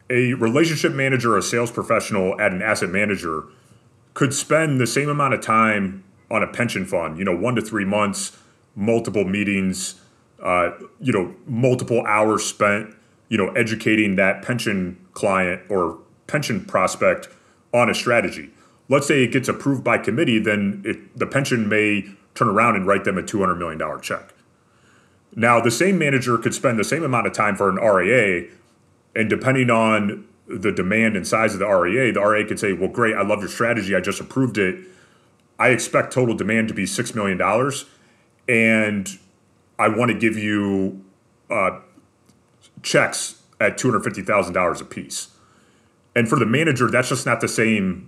a 0.09 0.33
relationship 0.33 0.93
manager, 0.93 1.37
a 1.37 1.41
sales 1.41 1.71
professional 1.71 2.39
at 2.39 2.51
an 2.51 2.61
asset 2.61 2.89
manager 2.89 3.43
could 4.13 4.33
spend 4.33 4.79
the 4.79 4.87
same 4.87 5.09
amount 5.09 5.33
of 5.33 5.41
time 5.41 6.03
on 6.31 6.43
a 6.43 6.47
pension 6.47 6.85
fund, 6.85 7.17
you 7.17 7.25
know, 7.25 7.35
one 7.35 7.55
to 7.55 7.61
three 7.61 7.85
months, 7.85 8.37
multiple 8.75 9.23
meetings, 9.23 10.01
uh, 10.43 10.71
you 10.99 11.11
know, 11.11 11.33
multiple 11.45 12.03
hours 12.05 12.43
spent, 12.43 12.93
you 13.29 13.37
know, 13.37 13.49
educating 13.49 14.15
that 14.15 14.41
pension 14.41 14.97
client 15.13 15.61
or 15.69 15.99
pension 16.27 16.63
prospect 16.65 17.27
on 17.73 17.89
a 17.89 17.95
strategy. 17.95 18.49
Let's 18.87 19.07
say 19.07 19.23
it 19.23 19.31
gets 19.31 19.47
approved 19.47 19.83
by 19.83 19.99
committee, 19.99 20.39
then 20.39 20.81
it, 20.85 21.17
the 21.17 21.27
pension 21.27 21.69
may 21.69 22.05
turn 22.33 22.47
around 22.47 22.75
and 22.75 22.87
write 22.87 23.03
them 23.03 23.17
a 23.17 23.23
$200 23.23 23.57
million 23.57 24.01
check. 24.01 24.33
Now, 25.35 25.59
the 25.61 25.71
same 25.71 25.99
manager 25.99 26.37
could 26.37 26.55
spend 26.55 26.79
the 26.79 26.83
same 26.83 27.03
amount 27.03 27.27
of 27.27 27.33
time 27.33 27.55
for 27.55 27.69
an 27.69 27.75
RIA, 27.75 28.49
and 29.19 29.29
depending 29.29 29.69
on 29.69 30.25
the 30.47 30.71
demand 30.71 31.17
and 31.17 31.27
size 31.27 31.53
of 31.53 31.59
the 31.59 31.67
RIA, 31.67 32.13
the 32.13 32.21
RIA 32.21 32.47
could 32.47 32.57
say, 32.57 32.71
Well, 32.71 32.87
great, 32.87 33.17
I 33.17 33.21
love 33.21 33.41
your 33.41 33.49
strategy. 33.49 33.93
I 33.93 33.99
just 33.99 34.21
approved 34.21 34.57
it. 34.57 34.79
I 35.59 35.69
expect 35.69 36.13
total 36.13 36.35
demand 36.35 36.69
to 36.69 36.73
be 36.73 36.85
$6 36.85 37.15
million, 37.15 37.37
and 38.47 39.19
I 39.77 39.89
want 39.89 40.09
to 40.09 40.17
give 40.17 40.37
you 40.37 41.03
uh, 41.49 41.81
checks 42.81 43.41
at 43.59 43.77
$250,000 43.77 44.81
a 44.81 44.85
piece. 44.85 45.35
And 46.15 46.29
for 46.29 46.39
the 46.39 46.45
manager, 46.45 46.89
that's 46.89 47.09
just 47.09 47.25
not 47.25 47.41
the 47.41 47.49
same, 47.49 48.07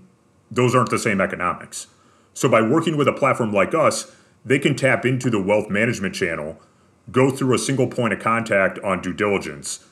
those 0.49 0.73
aren't 0.73 0.91
the 0.91 0.97
same 0.97 1.19
economics. 1.19 1.87
So 2.33 2.47
by 2.47 2.61
working 2.61 2.95
with 2.95 3.09
a 3.09 3.13
platform 3.13 3.51
like 3.51 3.75
us, 3.75 4.15
they 4.45 4.59
can 4.59 4.77
tap 4.77 5.05
into 5.05 5.29
the 5.29 5.41
wealth 5.41 5.69
management 5.69 6.15
channel, 6.15 6.61
go 7.11 7.31
through 7.31 7.53
a 7.53 7.59
single 7.59 7.87
point 7.87 8.13
of 8.13 8.19
contact 8.21 8.79
on 8.79 9.01
due 9.01 9.13
diligence. 9.13 9.85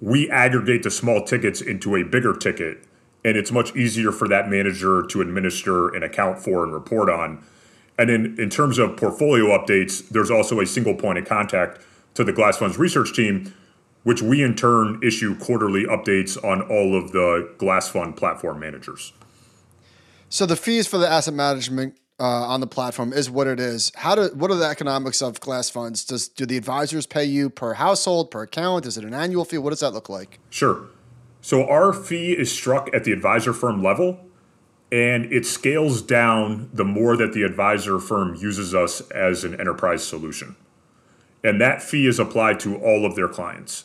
We 0.00 0.30
aggregate 0.30 0.82
the 0.82 0.90
small 0.90 1.22
tickets 1.22 1.60
into 1.60 1.94
a 1.96 2.02
bigger 2.02 2.34
ticket, 2.34 2.84
and 3.24 3.36
it's 3.36 3.52
much 3.52 3.76
easier 3.76 4.12
for 4.12 4.26
that 4.28 4.48
manager 4.48 5.04
to 5.06 5.20
administer 5.20 5.94
and 5.94 6.02
account 6.02 6.38
for 6.38 6.64
and 6.64 6.72
report 6.72 7.10
on. 7.10 7.44
And 7.98 8.08
in, 8.08 8.40
in 8.40 8.48
terms 8.48 8.78
of 8.78 8.96
portfolio 8.96 9.46
updates, 9.46 10.08
there's 10.08 10.30
also 10.30 10.60
a 10.60 10.66
single 10.66 10.94
point 10.94 11.18
of 11.18 11.26
contact 11.26 11.82
to 12.14 12.24
the 12.24 12.32
GLASfunds 12.32 12.78
research 12.78 13.14
team, 13.14 13.54
which 14.04 14.22
we 14.22 14.42
in 14.42 14.56
turn 14.56 14.98
issue 15.02 15.36
quarterly 15.38 15.84
updates 15.84 16.42
on 16.42 16.62
all 16.62 16.96
of 16.96 17.12
the 17.12 17.52
GLASfund 17.58 18.16
platform 18.16 18.58
managers. 18.58 19.12
So 20.30 20.46
the 20.46 20.56
fees 20.56 20.86
for 20.86 20.96
the 20.96 21.08
asset 21.08 21.34
management 21.34 21.98
uh, 22.20 22.22
on 22.22 22.60
the 22.60 22.66
platform 22.66 23.12
is 23.12 23.30
what 23.30 23.46
it 23.46 23.58
is. 23.58 23.90
How 23.96 24.14
do 24.14 24.30
what 24.34 24.50
are 24.50 24.56
the 24.56 24.66
economics 24.66 25.22
of 25.22 25.40
GLASfunds? 25.40 26.06
Does 26.06 26.28
do 26.28 26.44
the 26.44 26.58
advisors 26.58 27.06
pay 27.06 27.24
you 27.24 27.48
per 27.48 27.74
household, 27.74 28.30
per 28.30 28.42
account? 28.42 28.84
Is 28.84 28.98
it 28.98 29.04
an 29.04 29.14
annual 29.14 29.44
fee? 29.44 29.58
What 29.58 29.70
does 29.70 29.80
that 29.80 29.92
look 29.92 30.08
like? 30.08 30.38
Sure. 30.50 30.86
So 31.40 31.66
our 31.66 31.94
fee 31.94 32.32
is 32.32 32.52
struck 32.52 32.90
at 32.94 33.04
the 33.04 33.12
advisor 33.12 33.54
firm 33.54 33.82
level, 33.82 34.20
and 34.92 35.32
it 35.32 35.46
scales 35.46 36.02
down 36.02 36.68
the 36.74 36.84
more 36.84 37.16
that 37.16 37.32
the 37.32 37.42
advisor 37.42 37.98
firm 37.98 38.34
uses 38.34 38.74
us 38.74 39.00
as 39.10 39.42
an 39.42 39.58
enterprise 39.58 40.04
solution. 40.04 40.56
And 41.42 41.58
that 41.58 41.82
fee 41.82 42.06
is 42.06 42.18
applied 42.18 42.60
to 42.60 42.76
all 42.76 43.06
of 43.06 43.16
their 43.16 43.28
clients. 43.28 43.84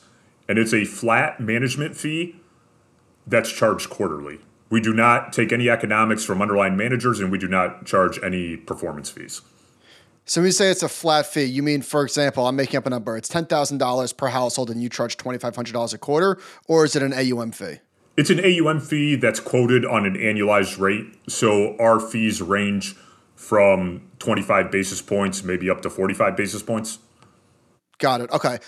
And 0.49 0.59
it's 0.59 0.73
a 0.73 0.83
flat 0.83 1.39
management 1.39 1.95
fee 1.95 2.35
that's 3.25 3.49
charged 3.49 3.89
quarterly. 3.89 4.39
We 4.69 4.81
do 4.81 4.93
not 4.93 5.31
take 5.31 5.51
any 5.51 5.69
economics 5.69 6.23
from 6.23 6.41
underlying 6.41 6.75
managers 6.75 7.19
and 7.19 7.31
we 7.31 7.37
do 7.37 7.47
not 7.47 7.85
charge 7.85 8.19
any 8.23 8.57
performance 8.57 9.09
fees. 9.09 9.41
So 10.27 10.41
when 10.41 10.47
you 10.47 10.51
say 10.51 10.71
it's 10.71 10.81
a 10.81 10.89
flat 10.89 11.27
fee, 11.27 11.43
you 11.43 11.61
mean, 11.61 11.83
for 11.83 12.03
example, 12.03 12.47
I'm 12.47 12.55
making 12.55 12.77
up 12.77 12.87
a 12.87 12.89
number. 12.89 13.15
It's 13.15 13.29
ten 13.29 13.45
thousand 13.45 13.77
dollars 13.77 14.11
per 14.11 14.27
household, 14.27 14.71
and 14.71 14.81
you 14.81 14.89
charge 14.89 15.17
twenty 15.17 15.37
five 15.37 15.55
hundred 15.55 15.73
dollars 15.73 15.93
a 15.93 15.99
quarter, 15.99 16.39
or 16.67 16.83
is 16.83 16.95
it 16.95 17.03
an 17.03 17.13
AUM 17.13 17.51
fee? 17.51 17.75
It's 18.17 18.31
an 18.31 18.39
AUM 18.39 18.79
fee 18.79 19.15
that's 19.17 19.39
quoted 19.39 19.85
on 19.85 20.05
an 20.05 20.15
annualized 20.15 20.79
rate. 20.79 21.05
So 21.27 21.77
our 21.77 21.99
fees 21.99 22.41
range 22.41 22.95
from 23.35 24.09
25 24.19 24.71
basis 24.71 25.01
points, 25.01 25.43
maybe 25.43 25.69
up 25.69 25.81
to 25.81 25.89
45 25.89 26.37
basis 26.37 26.63
points. 26.63 26.99
Got 27.99 28.21
it. 28.21 28.31
Okay. 28.31 28.59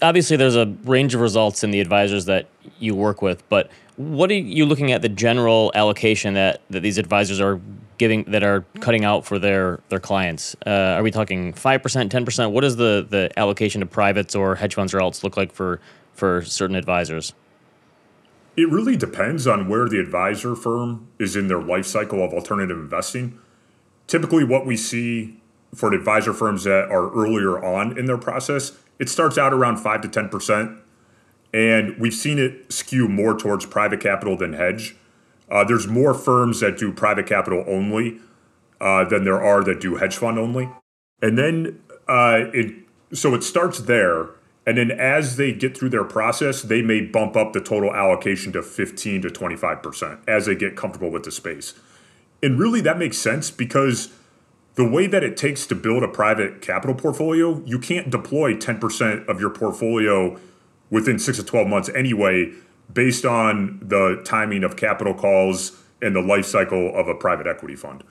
Obviously, 0.00 0.36
there's 0.36 0.56
a 0.56 0.66
range 0.84 1.14
of 1.14 1.20
results 1.20 1.64
in 1.64 1.72
the 1.72 1.80
advisors 1.80 2.26
that 2.26 2.46
you 2.78 2.94
work 2.94 3.20
with, 3.20 3.46
but 3.48 3.70
what 3.96 4.30
are 4.30 4.34
you 4.34 4.64
looking 4.64 4.92
at 4.92 5.02
the 5.02 5.08
general 5.08 5.72
allocation 5.74 6.34
that, 6.34 6.60
that 6.70 6.80
these 6.80 6.98
advisors 6.98 7.40
are 7.40 7.60
giving 7.98 8.24
that 8.24 8.42
are 8.42 8.64
cutting 8.80 9.04
out 9.04 9.24
for 9.24 9.38
their 9.38 9.80
their 9.88 9.98
clients? 9.98 10.54
Uh, 10.64 10.70
are 10.96 11.02
we 11.02 11.10
talking 11.10 11.52
five 11.52 11.82
percent, 11.82 12.12
ten 12.12 12.24
percent? 12.24 12.52
What 12.52 12.60
does 12.60 12.76
the 12.76 13.06
the 13.08 13.30
allocation 13.36 13.80
to 13.80 13.86
privates 13.86 14.34
or 14.34 14.54
hedge 14.54 14.74
funds 14.74 14.94
or 14.94 14.98
alts 14.98 15.24
look 15.24 15.36
like 15.36 15.52
for 15.52 15.80
for 16.14 16.42
certain 16.44 16.76
advisors? 16.76 17.34
It 18.56 18.70
really 18.70 18.96
depends 18.96 19.46
on 19.46 19.68
where 19.68 19.88
the 19.88 19.98
advisor 19.98 20.54
firm 20.54 21.08
is 21.18 21.36
in 21.36 21.48
their 21.48 21.62
life 21.62 21.86
cycle 21.86 22.22
of 22.22 22.32
alternative 22.32 22.78
investing. 22.78 23.38
Typically, 24.06 24.44
what 24.44 24.64
we 24.64 24.76
see 24.76 25.40
for 25.74 25.92
advisor 25.92 26.34
firms 26.34 26.64
that 26.64 26.90
are 26.90 27.10
earlier 27.12 27.62
on 27.64 27.98
in 27.98 28.04
their 28.06 28.18
process, 28.18 28.78
it 29.02 29.08
starts 29.08 29.36
out 29.36 29.52
around 29.52 29.78
five 29.78 30.00
to 30.02 30.08
ten 30.08 30.28
percent 30.28 30.78
and 31.52 31.98
we've 31.98 32.14
seen 32.14 32.38
it 32.38 32.72
skew 32.72 33.08
more 33.08 33.36
towards 33.36 33.66
private 33.66 34.00
capital 34.00 34.36
than 34.36 34.54
hedge. 34.54 34.96
Uh, 35.50 35.64
there's 35.64 35.86
more 35.86 36.14
firms 36.14 36.60
that 36.60 36.78
do 36.78 36.92
private 36.92 37.26
capital 37.26 37.62
only 37.66 38.18
uh, 38.80 39.04
than 39.04 39.24
there 39.24 39.42
are 39.42 39.62
that 39.62 39.80
do 39.80 39.96
hedge 39.96 40.16
fund 40.16 40.38
only. 40.38 40.68
And 41.20 41.36
then 41.36 41.80
uh, 42.08 42.44
it 42.54 42.74
so 43.12 43.34
it 43.34 43.42
starts 43.42 43.80
there, 43.80 44.30
and 44.66 44.78
then 44.78 44.90
as 44.90 45.36
they 45.36 45.52
get 45.52 45.76
through 45.76 45.90
their 45.90 46.04
process, 46.04 46.62
they 46.62 46.80
may 46.80 47.02
bump 47.02 47.36
up 47.36 47.52
the 47.52 47.60
total 47.60 47.94
allocation 47.94 48.52
to 48.54 48.62
15 48.62 49.22
to 49.22 49.30
25 49.30 49.82
percent 49.82 50.20
as 50.26 50.46
they 50.46 50.54
get 50.54 50.76
comfortable 50.76 51.10
with 51.10 51.24
the 51.24 51.30
space. 51.30 51.74
And 52.42 52.58
really, 52.58 52.80
that 52.80 52.98
makes 52.98 53.18
sense 53.18 53.50
because 53.50 54.10
the 54.74 54.88
way 54.88 55.06
that 55.06 55.22
it 55.22 55.36
takes 55.36 55.66
to 55.66 55.74
build 55.74 56.02
a 56.02 56.08
private 56.08 56.62
capital 56.62 56.94
portfolio, 56.94 57.62
you 57.64 57.78
can't 57.78 58.10
deploy 58.10 58.54
10% 58.54 59.28
of 59.28 59.40
your 59.40 59.50
portfolio 59.50 60.38
within 60.90 61.18
six 61.18 61.38
to 61.38 61.44
12 61.44 61.68
months 61.68 61.88
anyway, 61.90 62.52
based 62.92 63.24
on 63.24 63.80
the 63.82 64.22
timing 64.24 64.64
of 64.64 64.76
capital 64.76 65.14
calls 65.14 65.82
and 66.00 66.16
the 66.16 66.20
life 66.20 66.46
cycle 66.46 66.94
of 66.94 67.08
a 67.08 67.14
private 67.14 67.46
equity 67.46 67.76
fund? 67.76 68.02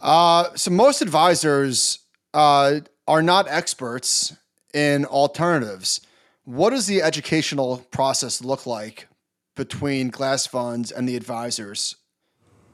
Uh, 0.00 0.48
so 0.54 0.70
most 0.70 1.02
advisors 1.02 2.00
uh, 2.32 2.80
are 3.06 3.22
not 3.22 3.48
experts 3.48 4.36
in 4.72 5.04
alternatives. 5.06 6.00
What 6.44 6.70
does 6.70 6.86
the 6.86 7.02
educational 7.02 7.78
process 7.90 8.42
look 8.42 8.66
like 8.66 9.08
between 9.56 10.10
GLASfunds 10.10 10.92
and 10.92 11.08
the 11.08 11.16
advisors? 11.16 11.96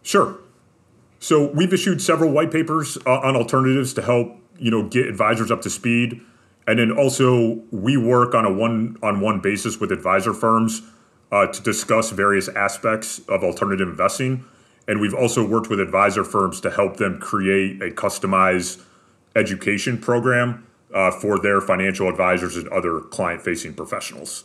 Sure. 0.02 0.38
So 1.18 1.50
we've 1.52 1.72
issued 1.72 2.02
several 2.02 2.30
white 2.30 2.50
papers 2.50 2.98
uh, 3.06 3.20
on 3.20 3.36
alternatives 3.36 3.94
to 3.94 4.02
help 4.02 4.36
you 4.58 4.70
know 4.70 4.88
get 4.88 5.06
advisors 5.06 5.50
up 5.50 5.62
to 5.62 5.70
speed. 5.70 6.20
And 6.68 6.80
then 6.80 6.90
also, 6.90 7.62
we 7.70 7.96
work 7.96 8.34
on 8.34 8.44
a 8.44 8.52
one 8.52 8.96
on 9.02 9.20
one 9.20 9.40
basis 9.40 9.78
with 9.78 9.92
advisor 9.92 10.34
firms 10.34 10.82
uh, 11.30 11.46
to 11.46 11.62
discuss 11.62 12.10
various 12.10 12.48
aspects 12.48 13.20
of 13.28 13.44
alternative 13.44 13.88
investing. 13.88 14.44
And 14.88 15.00
we've 15.00 15.14
also 15.14 15.44
worked 15.44 15.68
with 15.68 15.80
advisor 15.80 16.24
firms 16.24 16.60
to 16.60 16.70
help 16.70 16.96
them 16.96 17.18
create 17.18 17.82
a 17.82 17.90
customized 17.90 18.82
education 19.34 19.98
program 19.98 20.66
uh, 20.94 21.10
for 21.10 21.38
their 21.38 21.60
financial 21.60 22.08
advisors 22.08 22.56
and 22.56 22.68
other 22.68 23.00
client 23.00 23.42
facing 23.42 23.74
professionals. 23.74 24.44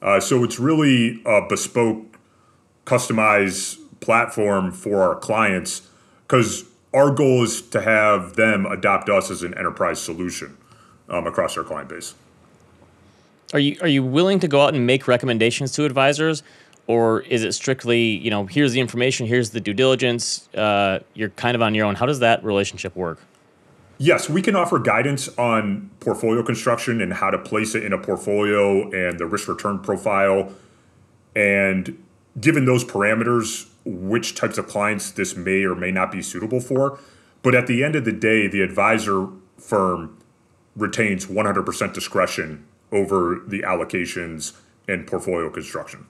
Uh, 0.00 0.20
so 0.20 0.44
it's 0.44 0.58
really 0.58 1.20
a 1.26 1.40
bespoke, 1.48 2.18
customized 2.84 3.77
platform 4.00 4.72
for 4.72 5.02
our 5.02 5.16
clients 5.16 5.88
because 6.26 6.64
our 6.94 7.10
goal 7.10 7.42
is 7.44 7.62
to 7.62 7.80
have 7.80 8.36
them 8.36 8.66
adopt 8.66 9.08
us 9.08 9.30
as 9.30 9.42
an 9.42 9.56
enterprise 9.56 10.00
solution 10.00 10.56
um, 11.08 11.26
across 11.26 11.56
our 11.56 11.64
client 11.64 11.88
base. 11.88 12.14
Are 13.52 13.58
you 13.58 13.78
are 13.80 13.88
you 13.88 14.02
willing 14.02 14.40
to 14.40 14.48
go 14.48 14.60
out 14.60 14.74
and 14.74 14.86
make 14.86 15.08
recommendations 15.08 15.72
to 15.72 15.84
advisors, 15.84 16.42
or 16.86 17.20
is 17.22 17.44
it 17.44 17.52
strictly 17.52 18.02
you 18.02 18.30
know 18.30 18.44
here's 18.46 18.72
the 18.72 18.80
information, 18.80 19.26
here's 19.26 19.50
the 19.50 19.60
due 19.60 19.72
diligence, 19.72 20.48
uh, 20.54 21.00
you're 21.14 21.30
kind 21.30 21.54
of 21.54 21.62
on 21.62 21.74
your 21.74 21.86
own? 21.86 21.94
How 21.94 22.06
does 22.06 22.20
that 22.20 22.44
relationship 22.44 22.94
work? 22.94 23.18
Yes, 23.96 24.28
we 24.28 24.42
can 24.42 24.54
offer 24.54 24.78
guidance 24.78 25.28
on 25.38 25.90
portfolio 25.98 26.42
construction 26.42 27.00
and 27.00 27.12
how 27.12 27.30
to 27.30 27.38
place 27.38 27.74
it 27.74 27.82
in 27.82 27.92
a 27.92 27.98
portfolio 27.98 28.82
and 28.92 29.18
the 29.18 29.26
risk 29.26 29.48
return 29.48 29.78
profile, 29.80 30.52
and 31.34 32.00
given 32.38 32.64
those 32.64 32.84
parameters, 32.84 33.68
which 33.88 34.34
types 34.34 34.58
of 34.58 34.66
clients 34.66 35.10
this 35.10 35.36
may 35.36 35.64
or 35.64 35.74
may 35.74 35.90
not 35.90 36.12
be 36.12 36.22
suitable 36.22 36.60
for. 36.60 36.98
But 37.42 37.54
at 37.54 37.66
the 37.66 37.82
end 37.82 37.96
of 37.96 38.04
the 38.04 38.12
day, 38.12 38.46
the 38.46 38.60
advisor 38.60 39.28
firm 39.56 40.18
retains 40.76 41.26
100% 41.26 41.94
discretion 41.94 42.66
over 42.92 43.42
the 43.46 43.60
allocations 43.62 44.56
and 44.86 45.06
portfolio 45.06 45.50
construction. 45.50 46.06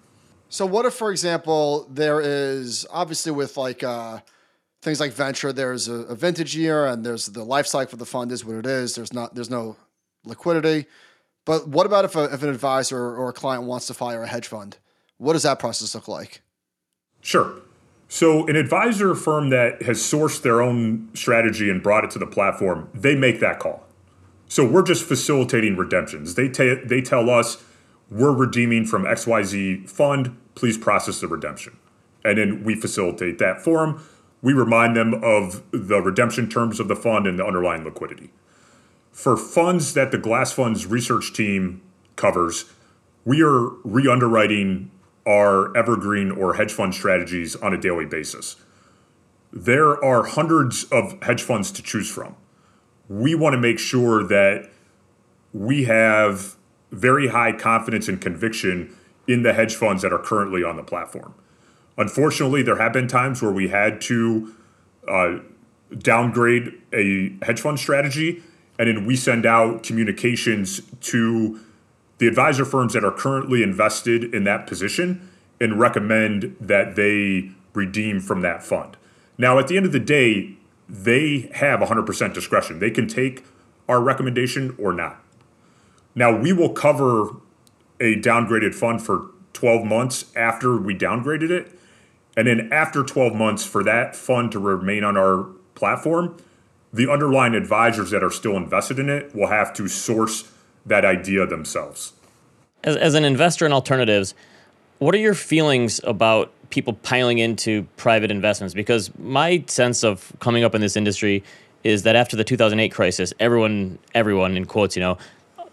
So 0.48 0.64
what 0.64 0.86
if, 0.86 0.94
for 0.94 1.10
example, 1.10 1.86
there 1.90 2.20
is 2.20 2.86
obviously 2.90 3.32
with 3.32 3.56
like 3.56 3.82
uh, 3.82 4.20
things 4.80 5.00
like 5.00 5.12
venture, 5.12 5.52
there's 5.52 5.88
a, 5.88 5.94
a, 5.94 6.14
vintage 6.14 6.56
year 6.56 6.86
and 6.86 7.04
there's 7.04 7.26
the 7.26 7.44
life 7.44 7.66
cycle 7.66 7.94
of 7.94 7.98
the 7.98 8.06
fund 8.06 8.32
is 8.32 8.44
what 8.44 8.56
it 8.56 8.66
is. 8.66 8.94
There's 8.94 9.12
not 9.12 9.34
there's 9.34 9.50
no 9.50 9.76
liquidity. 10.24 10.86
But 11.44 11.68
what 11.68 11.86
about 11.86 12.04
if, 12.04 12.16
a, 12.16 12.24
if 12.24 12.42
an 12.42 12.48
advisor 12.48 12.98
or 12.98 13.28
a 13.28 13.32
client 13.32 13.64
wants 13.64 13.86
to 13.86 13.94
fire 13.94 14.22
a 14.22 14.26
hedge 14.26 14.46
fund? 14.46 14.78
What 15.18 15.32
does 15.32 15.42
that 15.42 15.58
process 15.58 15.94
look 15.94 16.08
like? 16.08 16.42
Sure. 17.20 17.60
So 18.08 18.46
an 18.46 18.56
advisor 18.56 19.14
firm 19.14 19.50
that 19.50 19.82
has 19.82 19.98
sourced 19.98 20.40
their 20.40 20.62
own 20.62 21.10
strategy 21.14 21.68
and 21.68 21.82
brought 21.82 22.04
it 22.04 22.10
to 22.12 22.18
the 22.18 22.26
platform, 22.26 22.88
they 22.94 23.14
make 23.14 23.38
that 23.40 23.58
call. 23.58 23.84
So 24.48 24.66
we're 24.66 24.82
just 24.82 25.04
facilitating 25.04 25.76
redemptions. 25.76 26.34
They, 26.34 26.48
t- 26.48 26.80
they 26.82 27.02
tell 27.02 27.28
us 27.28 27.62
we're 28.10 28.32
redeeming 28.32 28.86
from 28.86 29.04
XYZ 29.04 29.90
fund, 29.90 30.36
please 30.54 30.78
process 30.78 31.20
the 31.20 31.28
redemption. 31.28 31.76
And 32.24 32.38
then 32.38 32.64
we 32.64 32.74
facilitate 32.74 33.38
that 33.38 33.60
for 33.60 33.84
them. 33.84 34.02
We 34.40 34.54
remind 34.54 34.96
them 34.96 35.22
of 35.22 35.62
the 35.70 36.00
redemption 36.00 36.48
terms 36.48 36.80
of 36.80 36.88
the 36.88 36.96
fund 36.96 37.26
and 37.26 37.38
the 37.38 37.44
underlying 37.44 37.84
liquidity. 37.84 38.30
For 39.12 39.36
funds 39.36 39.94
that 39.94 40.12
the 40.12 40.18
GLASfunds 40.18 40.90
research 40.90 41.34
team 41.34 41.82
covers, 42.16 42.72
we 43.24 43.42
are 43.42 43.68
re 43.84 44.08
underwriting 44.08 44.90
our 45.28 45.76
evergreen 45.76 46.30
or 46.30 46.54
hedge 46.54 46.72
fund 46.72 46.94
strategies 46.94 47.54
on 47.56 47.74
a 47.74 47.78
daily 47.78 48.06
basis. 48.06 48.56
There 49.52 50.02
are 50.02 50.24
hundreds 50.24 50.84
of 50.84 51.22
hedge 51.22 51.42
funds 51.42 51.70
to 51.72 51.82
choose 51.82 52.10
from. 52.10 52.34
We 53.08 53.34
want 53.34 53.54
to 53.54 53.60
make 53.60 53.78
sure 53.78 54.26
that 54.26 54.70
we 55.52 55.84
have 55.84 56.56
very 56.90 57.28
high 57.28 57.52
confidence 57.52 58.08
and 58.08 58.20
conviction 58.20 58.94
in 59.26 59.42
the 59.42 59.52
hedge 59.52 59.74
funds 59.74 60.02
that 60.02 60.12
are 60.12 60.18
currently 60.18 60.64
on 60.64 60.76
the 60.76 60.82
platform. 60.82 61.34
Unfortunately, 61.98 62.62
there 62.62 62.76
have 62.76 62.92
been 62.92 63.08
times 63.08 63.42
where 63.42 63.52
we 63.52 63.68
had 63.68 64.00
to 64.02 64.54
uh, 65.06 65.38
downgrade 65.98 66.72
a 66.92 67.36
hedge 67.42 67.60
fund 67.60 67.78
strategy, 67.78 68.42
and 68.78 68.88
then 68.88 69.04
we 69.04 69.16
send 69.16 69.44
out 69.44 69.82
communications 69.82 70.80
to 71.00 71.60
the 72.18 72.26
advisor 72.26 72.64
firms 72.64 72.92
that 72.92 73.04
are 73.04 73.12
currently 73.12 73.62
invested 73.62 74.34
in 74.34 74.44
that 74.44 74.66
position 74.66 75.30
and 75.60 75.78
recommend 75.78 76.56
that 76.60 76.96
they 76.96 77.50
redeem 77.74 78.20
from 78.20 78.42
that 78.42 78.62
fund. 78.62 78.96
Now, 79.36 79.58
at 79.58 79.68
the 79.68 79.76
end 79.76 79.86
of 79.86 79.92
the 79.92 80.00
day, 80.00 80.56
they 80.88 81.50
have 81.54 81.80
100% 81.80 82.34
discretion. 82.34 82.78
They 82.78 82.90
can 82.90 83.06
take 83.06 83.44
our 83.88 84.00
recommendation 84.00 84.74
or 84.78 84.92
not. 84.92 85.22
Now, 86.14 86.36
we 86.36 86.52
will 86.52 86.70
cover 86.70 87.36
a 88.00 88.16
downgraded 88.16 88.74
fund 88.74 89.02
for 89.02 89.30
12 89.52 89.84
months 89.84 90.24
after 90.34 90.76
we 90.76 90.94
downgraded 90.94 91.50
it. 91.50 91.78
And 92.36 92.46
then 92.46 92.68
after 92.72 93.02
12 93.02 93.34
months, 93.34 93.66
for 93.66 93.82
that 93.84 94.14
fund 94.14 94.52
to 94.52 94.58
remain 94.58 95.04
on 95.04 95.16
our 95.16 95.44
platform, 95.74 96.36
the 96.92 97.10
underlying 97.10 97.54
advisors 97.54 98.10
that 98.10 98.22
are 98.22 98.30
still 98.30 98.56
invested 98.56 98.98
in 98.98 99.08
it 99.08 99.34
will 99.34 99.48
have 99.48 99.72
to 99.74 99.88
source 99.88 100.50
that 100.88 101.04
idea 101.04 101.46
themselves. 101.46 102.12
As, 102.84 102.96
as 102.96 103.14
an 103.14 103.24
investor 103.24 103.66
in 103.66 103.72
alternatives, 103.72 104.34
what 104.98 105.14
are 105.14 105.18
your 105.18 105.34
feelings 105.34 106.00
about 106.04 106.52
people 106.70 106.92
piling 106.92 107.38
into 107.38 107.84
private 107.96 108.30
investments? 108.30 108.74
Because 108.74 109.10
my 109.18 109.64
sense 109.66 110.02
of 110.02 110.32
coming 110.40 110.64
up 110.64 110.74
in 110.74 110.80
this 110.80 110.96
industry 110.96 111.42
is 111.84 112.02
that 112.02 112.16
after 112.16 112.36
the 112.36 112.44
2008 112.44 112.88
crisis, 112.90 113.32
everyone, 113.38 113.98
everyone 114.14 114.56
in 114.56 114.64
quotes, 114.64 114.96
you 114.96 115.00
know, 115.00 115.16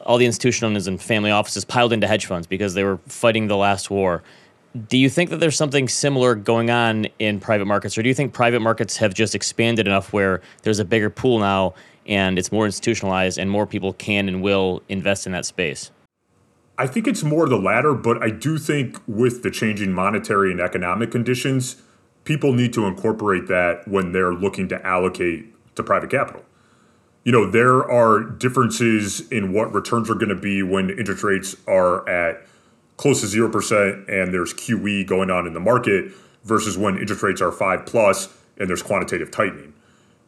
all 0.06 0.17
the 0.17 0.25
institutional 0.25 0.75
and 0.75 1.01
family 1.01 1.32
offices 1.32 1.65
piled 1.65 1.91
into 1.91 2.08
hedge 2.08 2.28
funds 2.28 2.45
because 2.45 2.75
they 2.75 2.84
were 2.84 2.99
fighting 3.08 3.47
the 3.47 3.58
last 3.58 3.89
war. 3.89 4.21
Do 4.88 4.97
you 4.97 5.10
think 5.10 5.30
that 5.32 5.38
there's 5.38 5.58
something 5.58 5.88
similar 5.88 6.36
going 6.36 6.69
on 6.69 7.08
in 7.17 7.39
private 7.39 7.65
markets, 7.65 7.97
or 7.97 8.04
do 8.04 8.10
you 8.10 8.13
think 8.13 8.34
private 8.34 8.60
markets 8.60 8.97
have 8.97 9.13
just 9.13 9.34
expanded 9.34 9.88
enough 9.88 10.13
where 10.13 10.41
there's 10.62 10.80
a 10.80 10.86
bigger 10.86 11.10
pool 11.10 11.39
now 11.39 11.73
and 12.05 12.37
it's 12.37 12.51
more 12.51 12.65
institutionalized 12.65 13.37
and 13.37 13.49
more 13.49 13.65
people 13.65 13.93
can 13.93 14.27
and 14.27 14.41
will 14.41 14.81
invest 14.89 15.25
in 15.25 15.31
that 15.33 15.45
space? 15.45 15.91
I 16.77 16.87
think 16.87 17.07
it's 17.07 17.23
more 17.23 17.47
the 17.47 17.57
latter, 17.57 17.93
but 17.93 18.21
I 18.21 18.29
do 18.29 18.57
think 18.57 18.97
with 19.07 19.43
the 19.43 19.51
changing 19.51 19.93
monetary 19.93 20.51
and 20.51 20.59
economic 20.59 21.11
conditions, 21.11 21.77
people 22.25 22.51
need 22.51 22.73
to 22.73 22.85
incorporate 22.85 23.47
that 23.47 23.87
when 23.87 24.11
they're 24.11 24.33
looking 24.33 24.67
to 24.69 24.85
allocate 24.85 25.53
to 25.75 25.83
private 25.83 26.09
capital. 26.09 26.43
You 27.23 27.31
know, 27.31 27.49
there 27.49 27.89
are 27.89 28.19
differences 28.21 29.27
in 29.31 29.53
what 29.53 29.73
returns 29.73 30.09
are 30.09 30.15
going 30.15 30.29
to 30.29 30.35
be 30.35 30.61
when 30.63 30.89
interest 30.89 31.23
rates 31.23 31.55
are 31.67 32.07
at 32.09 32.45
close 32.97 33.21
to 33.21 33.27
0% 33.27 34.09
and 34.09 34.33
there's 34.33 34.53
QE 34.53 35.07
going 35.07 35.29
on 35.29 35.47
in 35.47 35.53
the 35.53 35.59
market 35.59 36.11
versus 36.43 36.77
when 36.77 36.97
interest 36.97 37.23
rates 37.23 37.41
are 37.41 37.51
5 37.51 37.85
plus 37.85 38.29
and 38.57 38.69
there's 38.69 38.83
quantitative 38.83 39.31
tightening. 39.31 39.73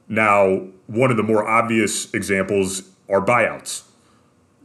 Now, 0.10 0.68
one 0.88 1.12
of 1.12 1.18
the 1.18 1.24
more 1.24 1.48
obvious 1.48 2.14
examples 2.14 2.90
are 3.10 3.24
buyouts. 3.24 3.84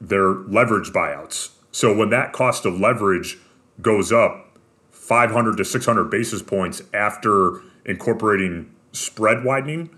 They're 0.00 0.32
leverage 0.32 0.90
buyouts 0.90 1.50
so 1.72 1.92
when 1.96 2.10
that 2.10 2.32
cost 2.32 2.66
of 2.66 2.78
leverage 2.78 3.38
goes 3.80 4.12
up 4.12 4.58
500 4.90 5.56
to 5.56 5.64
600 5.64 6.04
basis 6.04 6.42
points 6.42 6.82
after 6.92 7.62
incorporating 7.86 8.70
spread 8.92 9.42
widening, 9.42 9.90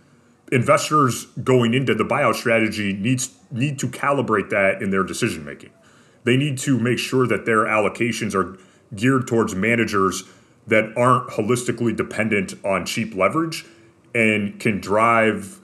investors 0.52 1.26
going 1.42 1.74
into 1.74 1.94
the 1.94 2.04
buyout 2.04 2.36
strategy 2.36 2.92
needs 2.92 3.34
need 3.50 3.78
to 3.80 3.88
calibrate 3.88 4.50
that 4.50 4.80
in 4.80 4.90
their 4.90 5.02
decision 5.02 5.44
making. 5.44 5.70
They 6.22 6.36
need 6.36 6.58
to 6.58 6.78
make 6.78 6.98
sure 6.98 7.26
that 7.26 7.44
their 7.44 7.64
allocations 7.64 8.34
are 8.34 8.56
geared 8.94 9.26
towards 9.26 9.54
managers 9.54 10.22
that 10.66 10.96
aren't 10.96 11.28
holistically 11.30 11.94
dependent 11.94 12.54
on 12.64 12.86
cheap 12.86 13.14
leverage 13.14 13.66
and 14.14 14.58
can 14.60 14.80
drive 14.80 15.60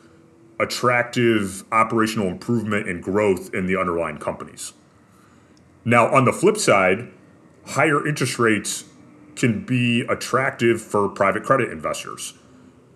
attractive 0.58 1.64
operational 1.72 2.28
improvement 2.28 2.88
and 2.88 3.02
growth 3.02 3.54
in 3.54 3.66
the 3.66 3.78
underlying 3.78 4.18
companies. 4.18 4.72
Now, 5.84 6.12
on 6.12 6.24
the 6.24 6.32
flip 6.32 6.58
side, 6.58 7.10
higher 7.64 8.06
interest 8.06 8.38
rates 8.38 8.84
can 9.36 9.64
be 9.64 10.02
attractive 10.02 10.82
for 10.82 11.08
private 11.08 11.44
credit 11.44 11.70
investors. 11.70 12.34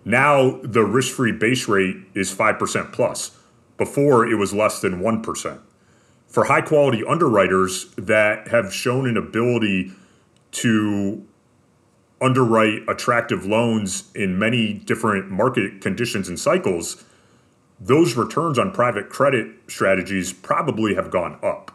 Now, 0.03 0.59
the 0.61 0.83
risk 0.83 1.15
free 1.15 1.31
base 1.31 1.67
rate 1.67 1.97
is 2.13 2.33
5% 2.33 2.93
plus. 2.93 3.31
Before, 3.77 4.27
it 4.27 4.35
was 4.35 4.53
less 4.53 4.79
than 4.79 5.01
1%. 5.01 5.59
For 6.27 6.45
high 6.45 6.61
quality 6.61 7.03
underwriters 7.03 7.91
that 7.97 8.49
have 8.49 8.73
shown 8.73 9.07
an 9.07 9.17
ability 9.17 9.91
to 10.51 11.25
underwrite 12.21 12.81
attractive 12.87 13.45
loans 13.45 14.11
in 14.15 14.39
many 14.39 14.73
different 14.73 15.29
market 15.29 15.81
conditions 15.81 16.29
and 16.29 16.39
cycles, 16.39 17.03
those 17.79 18.15
returns 18.15 18.57
on 18.57 18.71
private 18.71 19.09
credit 19.09 19.47
strategies 19.67 20.31
probably 20.31 20.95
have 20.95 21.11
gone 21.11 21.37
up. 21.43 21.71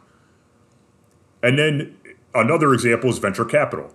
And 1.43 1.59
then 1.59 1.97
another 2.35 2.73
example 2.73 3.11
is 3.11 3.19
venture 3.19 3.45
capital. 3.45 3.93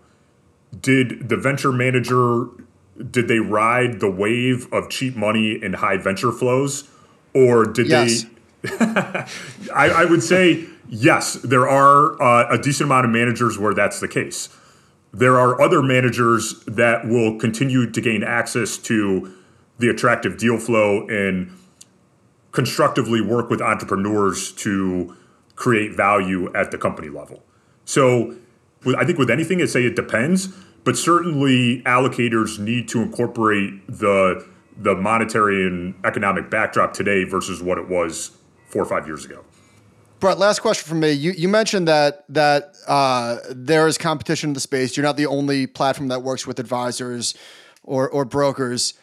Did 0.79 1.29
the 1.29 1.37
venture 1.37 1.71
manager 1.71 2.47
did 3.11 3.27
they 3.27 3.39
ride 3.39 3.99
the 3.99 4.09
wave 4.09 4.71
of 4.71 4.89
cheap 4.89 5.15
money 5.15 5.59
and 5.61 5.75
high 5.75 5.97
venture 5.97 6.31
flows, 6.31 6.89
or 7.33 7.65
did 7.65 7.87
yes. 7.87 8.25
they? 8.61 8.69
I, 9.73 9.89
I, 9.89 10.05
would 10.05 10.23
say 10.23 10.65
yes. 10.87 11.33
There 11.33 11.67
are 11.67 12.21
uh, 12.21 12.53
a 12.53 12.57
decent 12.57 12.87
amount 12.87 13.05
of 13.05 13.11
managers 13.11 13.59
where 13.59 13.73
that's 13.73 13.99
the 13.99 14.07
case. 14.07 14.49
There 15.15 15.39
are 15.39 15.61
other 15.61 15.81
managers 15.81 16.61
that 16.65 17.07
will 17.07 17.39
continue 17.39 17.89
to 17.89 18.01
gain 18.01 18.21
access 18.21 18.77
to 18.79 19.33
the 19.79 19.87
attractive 19.87 20.37
deal 20.37 20.59
flow 20.59 21.07
and 21.07 21.57
constructively 22.51 23.21
work 23.21 23.49
with 23.49 23.61
entrepreneurs 23.61 24.51
to 24.53 25.15
create 25.55 25.95
value 25.95 26.53
at 26.53 26.71
the 26.71 26.77
company 26.77 27.07
level. 27.07 27.43
So 27.85 28.35
I 28.97 29.05
think 29.05 29.17
with 29.17 29.29
anything, 29.29 29.61
I 29.61 29.65
say 29.67 29.85
it 29.85 29.95
depends, 29.95 30.47
but 30.83 30.97
certainly 30.97 31.81
allocators 31.83 32.59
need 32.59 32.89
to 32.89 33.01
incorporate 33.01 33.87
the 33.87 34.45
the 34.77 34.95
monetary 34.95 35.65
and 35.65 35.95
economic 36.03 36.49
backdrop 36.49 36.91
today 36.91 37.23
versus 37.23 37.63
what 37.63 37.77
it 37.77 37.87
was 37.87 38.37
four 38.67 38.81
or 38.81 38.85
five 38.85 39.07
years 39.07 39.23
ago. 39.23 39.45
Brett, 40.19 40.37
last 40.37 40.59
question 40.59 40.87
from 40.87 41.01
me. 41.01 41.11
You 41.11 41.31
you 41.31 41.49
mentioned 41.49 41.87
that 41.87 42.25
that 42.29 42.75
uh, 42.87 43.37
there 43.49 43.87
is 43.87 43.97
competition 43.97 44.51
in 44.51 44.53
the 44.53 44.59
space. 44.59 44.95
You're 44.95 45.05
not 45.05 45.17
the 45.17 45.25
only 45.25 45.67
platform 45.67 46.07
that 46.09 46.23
works 46.23 46.47
with 46.47 46.59
advisors 46.59 47.35
or 47.83 48.09
or 48.09 48.25
brokers. 48.25 48.93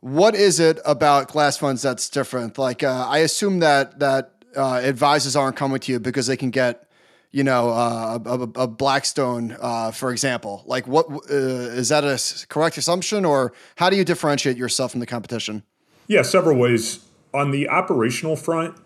What 0.00 0.34
is 0.34 0.60
it 0.60 0.78
about 0.84 1.28
GLASfunds 1.28 1.82
that's 1.82 2.08
different? 2.08 2.58
Like 2.58 2.82
uh, 2.82 3.06
I 3.08 3.18
assume 3.18 3.60
that 3.60 4.00
that 4.00 4.32
uh, 4.56 4.80
advisors 4.82 5.36
aren't 5.36 5.56
coming 5.56 5.78
to 5.80 5.92
you 5.92 6.00
because 6.00 6.26
they 6.26 6.36
can 6.36 6.50
get 6.50 6.86
you 7.32 7.44
know, 7.44 7.68
uh, 7.68 8.18
a, 8.24 8.62
a, 8.62 8.66
Blackstone, 8.66 9.54
uh, 9.60 9.90
for 9.90 10.10
example? 10.10 10.62
Like, 10.64 10.86
what 10.86 11.06
uh, 11.10 11.34
is 11.34 11.90
that 11.90 12.02
a 12.02 12.46
correct 12.46 12.78
assumption, 12.78 13.26
or 13.26 13.52
how 13.74 13.90
do 13.90 13.96
you 13.96 14.04
differentiate 14.04 14.56
yourself 14.56 14.92
from 14.92 15.00
the 15.00 15.06
competition? 15.06 15.62
Yeah, 16.06 16.22
several 16.22 16.56
ways. 16.56 17.00
On 17.34 17.50
the 17.50 17.68
operational 17.68 18.36
front, 18.36 18.78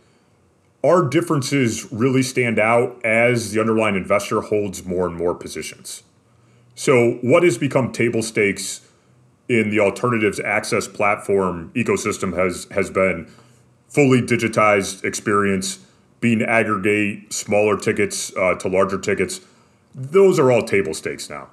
our 0.82 1.06
differences 1.06 1.90
really 1.92 2.22
stand 2.22 2.58
out 2.58 3.04
as 3.04 3.52
the 3.52 3.60
underlying 3.60 3.96
investor 3.96 4.40
holds 4.40 4.84
more 4.84 5.06
and 5.06 5.16
more 5.16 5.34
positions. 5.34 6.02
So, 6.74 7.18
what 7.22 7.42
has 7.42 7.58
become 7.58 7.92
table 7.92 8.22
stakes 8.22 8.80
in 9.48 9.70
the 9.70 9.80
alternatives 9.80 10.40
access 10.40 10.86
platform 10.88 11.70
ecosystem 11.74 12.34
has 12.36 12.66
has 12.70 12.88
been 12.88 13.30
fully 13.88 14.22
digitized 14.22 15.04
experience, 15.04 15.80
being 16.20 16.42
aggregate 16.42 17.32
smaller 17.32 17.76
tickets 17.76 18.34
uh, 18.36 18.54
to 18.54 18.68
larger 18.68 18.98
tickets. 18.98 19.40
Those 19.94 20.38
are 20.38 20.50
all 20.50 20.62
table 20.62 20.94
stakes 20.94 21.28
now. 21.28 21.50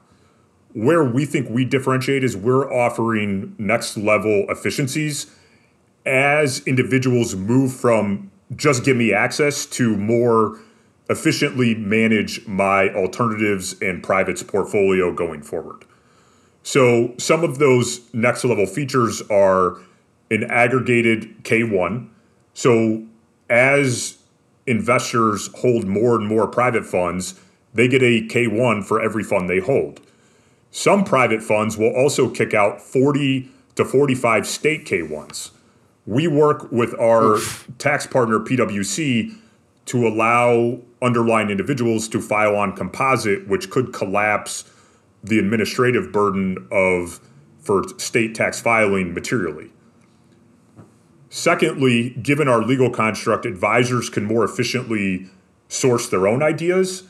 Where 0.74 1.04
we 1.04 1.26
think 1.26 1.50
we 1.50 1.66
differentiate 1.66 2.24
is 2.24 2.38
we're 2.38 2.72
offering 2.72 3.56
next 3.58 3.98
level 3.98 4.46
efficiencies 4.48 5.26
as 6.06 6.60
individuals 6.68 7.36
move 7.36 7.74
from 7.74 8.32
just 8.56 8.84
give 8.84 8.98
me 8.98 9.14
access 9.14 9.66
to 9.66 9.96
more 9.98 10.60
efficiently 11.10 11.76
manage 11.76 12.46
my 12.48 12.90
alternatives 12.90 13.76
and 13.82 14.04
privates 14.04 14.44
portfolio 14.44 15.14
going 15.14 15.42
forward. 15.42 15.86
So 16.64 17.14
some 17.18 17.44
of 17.44 17.60
those 17.60 18.14
next 18.14 18.44
level 18.44 18.66
features 18.66 19.22
are 19.30 19.78
an 20.30 20.44
aggregated 20.44 21.44
K1. 21.44 22.10
So 22.54 23.06
as 23.50 24.18
investors 24.66 25.50
hold 25.56 25.86
more 25.86 26.16
and 26.16 26.28
more 26.28 26.48
private 26.48 26.86
funds, 26.86 27.40
they 27.74 27.88
get 27.88 28.04
a 28.04 28.28
K1 28.28 28.84
for 28.84 29.02
every 29.02 29.24
fund 29.24 29.50
they 29.50 29.60
hold. 29.60 30.02
Some 30.72 31.06
private 31.06 31.42
funds 31.42 31.78
will 31.78 31.96
also 31.96 32.30
kick 32.30 32.54
out 32.54 32.82
40 32.82 33.50
to 33.76 33.86
45 33.86 34.46
state 34.46 34.86
K1s. 34.86 35.52
We 36.08 36.28
work 36.28 36.72
with 36.72 37.00
our 37.00 37.34
Oof. 37.36 37.70
tax 37.78 38.08
partner 38.08 38.40
PwC 38.40 39.36
to 39.86 40.08
allow 40.08 40.80
underlying 41.02 41.50
individuals 41.50 42.08
to 42.10 42.22
file 42.22 42.56
on 42.56 42.76
composite, 42.76 43.48
which 43.48 43.70
could 43.70 43.94
collapse 43.94 44.64
the 45.24 45.38
administrative 45.38 46.12
burden 46.12 46.68
of 46.72 47.20
for 47.60 47.84
state 48.00 48.34
tax 48.34 48.60
filing 48.60 49.14
materially. 49.14 49.72
Secondly, 51.30 52.12
given 52.22 52.48
our 52.48 52.64
legal 52.64 52.90
construct, 52.90 53.46
advisors 53.46 54.10
can 54.10 54.24
more 54.24 54.46
efficiently 54.46 55.30
source 55.68 56.08
their 56.08 56.28
own 56.28 56.42
ideas 56.42 57.04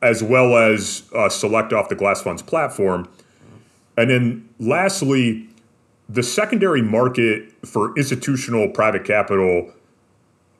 as 0.00 0.22
well 0.22 0.56
as 0.56 1.04
uh, 1.14 1.28
select 1.28 1.72
off 1.72 1.88
the 1.88 1.96
GLASfunds 1.96 2.46
platform. 2.46 3.08
And 3.96 4.10
then 4.10 4.48
lastly, 4.60 5.48
the 6.08 6.22
secondary 6.22 6.82
market 6.82 7.52
for 7.66 7.96
institutional 7.96 8.68
private 8.68 9.04
capital 9.04 9.72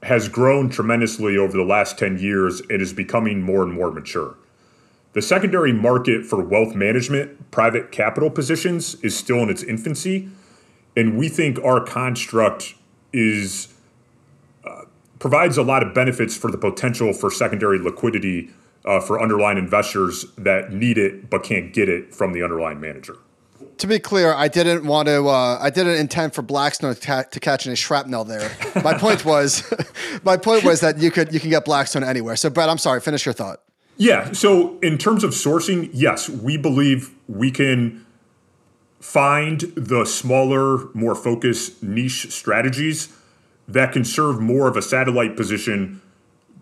has 0.02 0.28
grown 0.28 0.68
tremendously 0.68 1.37
over 1.37 1.57
the 1.57 1.64
last 1.64 1.98
10 1.98 2.18
years 2.18 2.61
and 2.68 2.80
is 2.83 2.92
becoming 2.92 3.42
more 3.42 3.62
and 3.62 3.72
more 3.72 3.90
mature. 3.90 4.37
The 5.14 5.22
secondary 5.22 5.72
market 5.72 6.26
for 6.26 6.42
wealth 6.42 6.74
management, 6.74 7.50
private 7.50 7.92
capital 7.92 8.30
positions, 8.30 8.96
is 8.96 9.16
still 9.16 9.38
in 9.38 9.48
its 9.48 9.62
infancy. 9.62 10.28
And 10.96 11.16
we 11.16 11.28
think 11.28 11.59
our 11.64 11.80
construct 11.80 12.74
is 13.12 13.72
uh, 14.64 14.83
provides 15.18 15.57
a 15.57 15.62
lot 15.62 15.83
of 15.83 15.94
benefits 15.94 16.37
for 16.37 16.50
the 16.50 16.59
potential 16.59 17.12
for 17.12 17.30
secondary 17.30 17.78
liquidity 17.78 18.50
uh, 18.85 19.00
for 19.00 19.22
underlying 19.22 19.57
investors 19.57 20.26
that 20.37 20.72
need 20.72 20.98
it 20.98 21.30
but 21.30 21.42
can't 21.42 21.72
get 21.72 21.88
it 21.88 22.14
from 22.14 22.33
the 22.33 22.42
underlying 22.42 22.80
manager. 22.80 23.16
To 23.78 23.87
be 23.87 23.98
clear, 23.98 24.32
I 24.32 24.48
didn't 24.48 24.87
want 24.87 25.08
to. 25.08 25.26
Uh, 25.26 25.58
I 25.60 25.70
didn't 25.70 25.96
intend 25.96 26.34
for 26.34 26.42
Blackstone 26.42 26.94
to, 26.94 27.26
to 27.30 27.40
catch 27.40 27.66
any 27.66 27.76
shrapnel 27.76 28.24
there. 28.24 28.50
My 28.82 28.94
point 28.98 29.24
was, 29.24 29.72
my 30.24 30.37
point 30.37 30.64
was 30.64 30.80
that 30.80 30.98
you 30.98 31.10
could 31.10 31.32
you 31.32 31.40
can 31.40 31.50
get 31.50 31.64
Blackstone 31.64 32.04
anywhere. 32.04 32.37
So, 32.37 32.50
Brett, 32.50 32.68
I'm 32.68 32.78
sorry. 32.78 33.00
Finish 33.00 33.26
your 33.26 33.32
thought. 33.32 33.62
Yeah. 33.96 34.32
So, 34.32 34.78
in 34.80 34.98
terms 34.98 35.24
of 35.24 35.30
sourcing, 35.30 35.90
yes, 35.92 36.28
we 36.28 36.56
believe 36.56 37.14
we 37.28 37.50
can 37.50 38.04
find 39.00 39.60
the 39.76 40.04
smaller, 40.04 40.88
more 40.94 41.14
focused 41.14 41.82
niche 41.82 42.30
strategies 42.32 43.14
that 43.68 43.92
can 43.92 44.04
serve 44.04 44.40
more 44.40 44.68
of 44.68 44.76
a 44.76 44.82
satellite 44.82 45.37
position 45.37 46.00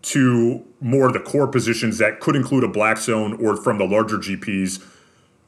to 0.03 0.64
more 0.81 1.07
of 1.07 1.12
the 1.12 1.20
core 1.20 1.46
positions 1.46 1.98
that 1.98 2.20
could 2.20 2.35
include 2.35 2.64
a 2.64 2.68
Blackstone 2.68 3.35
or 3.44 3.57
from 3.57 3.79
the 3.79 3.85
larger 3.85 4.18
GPs 4.18 4.85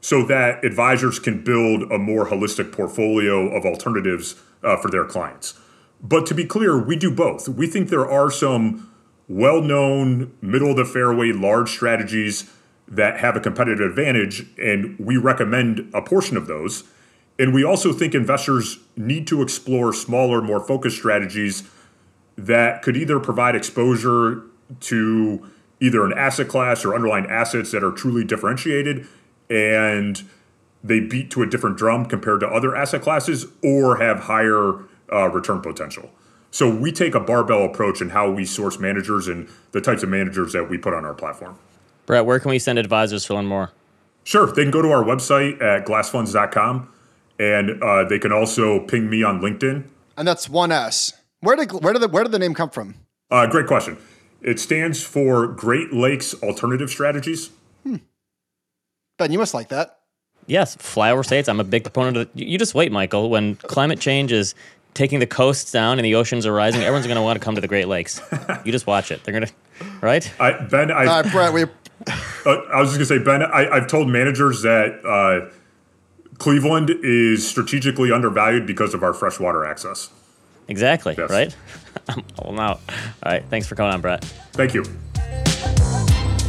so 0.05 0.23
that 0.23 0.63
advisors 0.63 1.19
can 1.19 1.43
build 1.43 1.91
a 1.91 1.97
more 1.97 2.27
holistic 2.27 2.71
portfolio 2.71 3.49
of 3.57 3.65
alternatives 3.65 4.35
uh, 4.63 4.77
for 4.77 4.91
their 4.91 5.07
clients. 5.07 5.59
But 5.99 6.27
to 6.27 6.35
be 6.35 6.45
clear, 6.45 6.79
we 6.79 6.95
do 6.95 7.11
both. 7.11 7.49
We 7.49 7.67
think 7.67 7.89
there 7.89 8.07
are 8.07 8.31
some 8.31 8.93
well 9.29 9.63
known, 9.63 10.37
middle 10.43 10.73
of 10.73 10.77
the 10.77 10.85
fairway, 10.85 11.33
large 11.33 11.71
strategies 11.71 12.53
that 12.87 13.21
have 13.21 13.35
a 13.35 13.41
competitive 13.41 13.89
advantage, 13.89 14.45
and 14.59 14.95
we 14.99 15.17
recommend 15.17 15.91
a 15.95 16.03
portion 16.03 16.37
of 16.37 16.49
those. 16.49 16.85
And 17.39 17.55
we 17.55 17.65
also 17.65 17.91
think 17.91 18.15
investors 18.15 18.81
need 18.99 19.27
to 19.29 19.41
explore 19.41 19.95
smaller, 19.95 20.43
more 20.43 20.61
focused 20.61 20.99
strategies 20.99 21.63
that 22.37 22.83
could 22.83 22.95
either 22.95 23.19
provide 23.19 23.57
exposure 23.57 24.43
to 24.81 25.51
either 25.81 26.05
an 26.05 26.13
asset 26.13 26.49
class 26.49 26.85
or 26.85 26.95
underlying 26.95 27.25
assets 27.25 27.71
that 27.71 27.83
are 27.83 27.91
truly 27.91 28.23
differentiated 28.23 29.09
and 29.55 30.23
they 30.83 30.99
beat 31.01 31.31
to 31.31 31.43
a 31.43 31.47
different 31.47 31.79
drum 31.79 32.05
compared 32.05 32.41
to 32.41 32.49
other 32.49 32.77
asset 32.77 33.01
classes 33.01 33.47
or 33.63 33.97
have 33.97 34.21
higher 34.21 34.81
uh, 35.13 35.29
return 35.29 35.61
potential. 35.61 36.11
So 36.51 36.69
we 36.69 36.93
take 36.93 37.15
a 37.15 37.21
barbell 37.21 37.65
approach 37.65 38.01
in 38.01 38.11
how 38.11 38.31
we 38.31 38.45
source 38.45 38.79
managers 38.79 39.29
and 39.29 39.49
the 39.73 39.81
types 39.81 40.03
of 40.03 40.09
managers 40.09 40.53
that 40.53 40.69
we 40.69 40.77
put 40.77 40.93
on 40.93 41.05
our 41.05 41.15
platform. 41.15 41.59
Brett, 42.07 42.27
where 42.27 42.39
can 42.39 42.51
we 42.51 42.59
send 42.59 42.79
advisors 42.79 43.25
to 43.27 43.35
learn 43.35 43.47
more? 43.47 43.71
Sure. 44.25 44.47
They 44.47 44.63
can 44.63 44.71
go 44.71 44.83
to 44.83 44.91
our 44.91 45.03
website 45.03 45.63
at 45.63 45.87
glasfunds.com 45.87 46.89
and 47.39 47.83
uh, 47.83 48.05
they 48.05 48.19
can 48.19 48.33
also 48.33 48.81
ping 48.81 49.09
me 49.09 49.23
on 49.23 49.41
LinkedIn. 49.41 49.85
And 50.17 50.29
that's 50.29 50.49
one 50.49 50.71
S. 50.71 51.13
Where 51.41 51.57
did 51.57 51.73
where 51.73 51.93
did 51.93 52.03
the, 52.03 52.09
where 52.09 52.25
did 52.25 52.33
the 52.33 52.39
name 52.39 52.55
come 52.55 52.71
from? 52.71 52.95
Uh, 53.31 53.47
great 53.47 53.67
question. 53.67 53.99
It 54.41 54.61
stands 54.61 55.03
for 55.03 55.47
Great 55.47 55.93
Lakes 55.93 56.35
Alternative 56.43 56.89
Strategies. 56.89 57.51
Ben, 59.19 59.33
you 59.33 59.39
must 59.39 59.55
like 59.55 59.69
that. 59.69 59.99
Yes, 60.47 60.77
flyover 60.77 61.25
states. 61.25 61.49
I'm 61.49 61.61
a 61.61 61.65
big 61.65 61.85
proponent 61.85 62.17
of. 62.17 62.29
You 62.35 62.59
just 62.59 62.75
wait, 62.75 62.93
Michael. 62.93 63.31
When 63.31 63.57
climate 63.57 63.99
change 64.01 64.33
is 64.33 64.55
taking 64.93 65.19
the 65.19 65.27
coasts 65.27 65.73
down 65.73 65.99
and 65.99 66.05
the 66.05 66.15
oceans 66.15 66.47
are 66.47 66.53
rising, 66.53 66.83
everyone's 66.83 67.07
going 67.07 67.17
to 67.17 67.23
want 67.23 67.39
to 67.39 67.45
come 67.45 67.55
to 67.55 67.61
the 67.61 67.69
Great 67.69 67.89
Lakes. 67.89 68.21
You 68.65 68.73
just 68.73 68.87
watch 68.87 69.11
it. 69.11 69.25
They're 69.25 69.33
going 69.33 69.47
to, 69.47 69.87
right? 70.01 70.33
I, 70.41 70.53
ben, 70.53 70.91
I, 70.91 71.07
uh, 71.07 71.23
Brett, 71.31 71.53
we. 71.53 71.63
uh, 71.65 71.67
I 72.47 72.81
was 72.81 72.95
just 72.95 72.99
going 72.99 72.99
to 72.99 73.07
say, 73.07 73.19
Ben, 73.19 73.43
I, 73.43 73.79
have 73.79 73.89
told 73.89 74.09
managers 74.09 74.63
that 74.63 75.01
uh, 75.05 75.51
Cleveland 76.39 76.91
is 77.03 77.47
strategically 77.47 78.13
undervalued 78.13 78.67
because 78.67 78.95
of 78.95 79.03
our 79.03 79.15
freshwater 79.15 79.65
access. 79.65 80.11
Exactly. 80.69 81.15
Yes. 81.17 81.31
Right. 81.31 81.57
I'm 82.09 82.23
holding 82.39 82.61
out. 82.61 82.81
All 83.23 83.33
right. 83.33 83.45
Thanks 83.49 83.67
for 83.67 83.75
coming 83.75 83.93
on, 83.93 84.01
Brett. 84.01 84.25
Thank 84.53 84.75
you. 84.75 84.85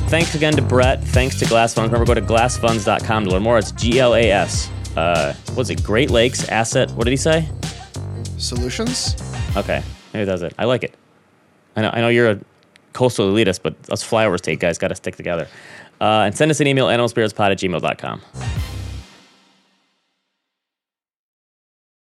Thanks 0.07 0.35
again 0.35 0.53
to 0.53 0.61
Brett. 0.61 1.03
Thanks 1.03 1.39
to 1.39 1.45
GLASfunds. 1.45 1.85
Remember, 1.91 2.05
go 2.05 2.13
to 2.13 2.21
glasfunds.com 2.21 3.25
to 3.25 3.29
learn 3.31 3.43
more. 3.43 3.57
It's 3.57 3.71
G 3.71 3.99
L 3.99 4.13
A 4.15 4.31
S. 4.31 4.69
Uh, 4.95 5.33
what's 5.55 5.69
it? 5.69 5.83
Great 5.83 6.09
Lakes 6.09 6.47
Asset. 6.47 6.91
What 6.91 7.03
did 7.05 7.11
he 7.11 7.17
say? 7.17 7.49
Solutions. 8.37 9.15
Okay, 9.57 9.81
maybe 10.13 10.25
that's 10.25 10.41
it. 10.41 10.53
I 10.57 10.65
like 10.65 10.83
it. 10.83 10.93
I 11.75 11.81
know. 11.81 11.89
I 11.91 12.01
know 12.01 12.09
you're 12.09 12.29
a 12.31 12.39
coastal 12.93 13.31
elitist, 13.31 13.61
but 13.63 13.75
us 13.91 14.03
flyover 14.07 14.37
state 14.37 14.59
guys 14.59 14.77
got 14.77 14.89
to 14.89 14.95
stick 14.95 15.15
together. 15.15 15.47
Uh, 15.99 16.23
and 16.25 16.35
send 16.35 16.51
us 16.51 16.59
an 16.59 16.67
email, 16.67 16.87
animalspiritspod 16.87 17.51
at 17.51 17.57
gmail.com. 17.57 18.21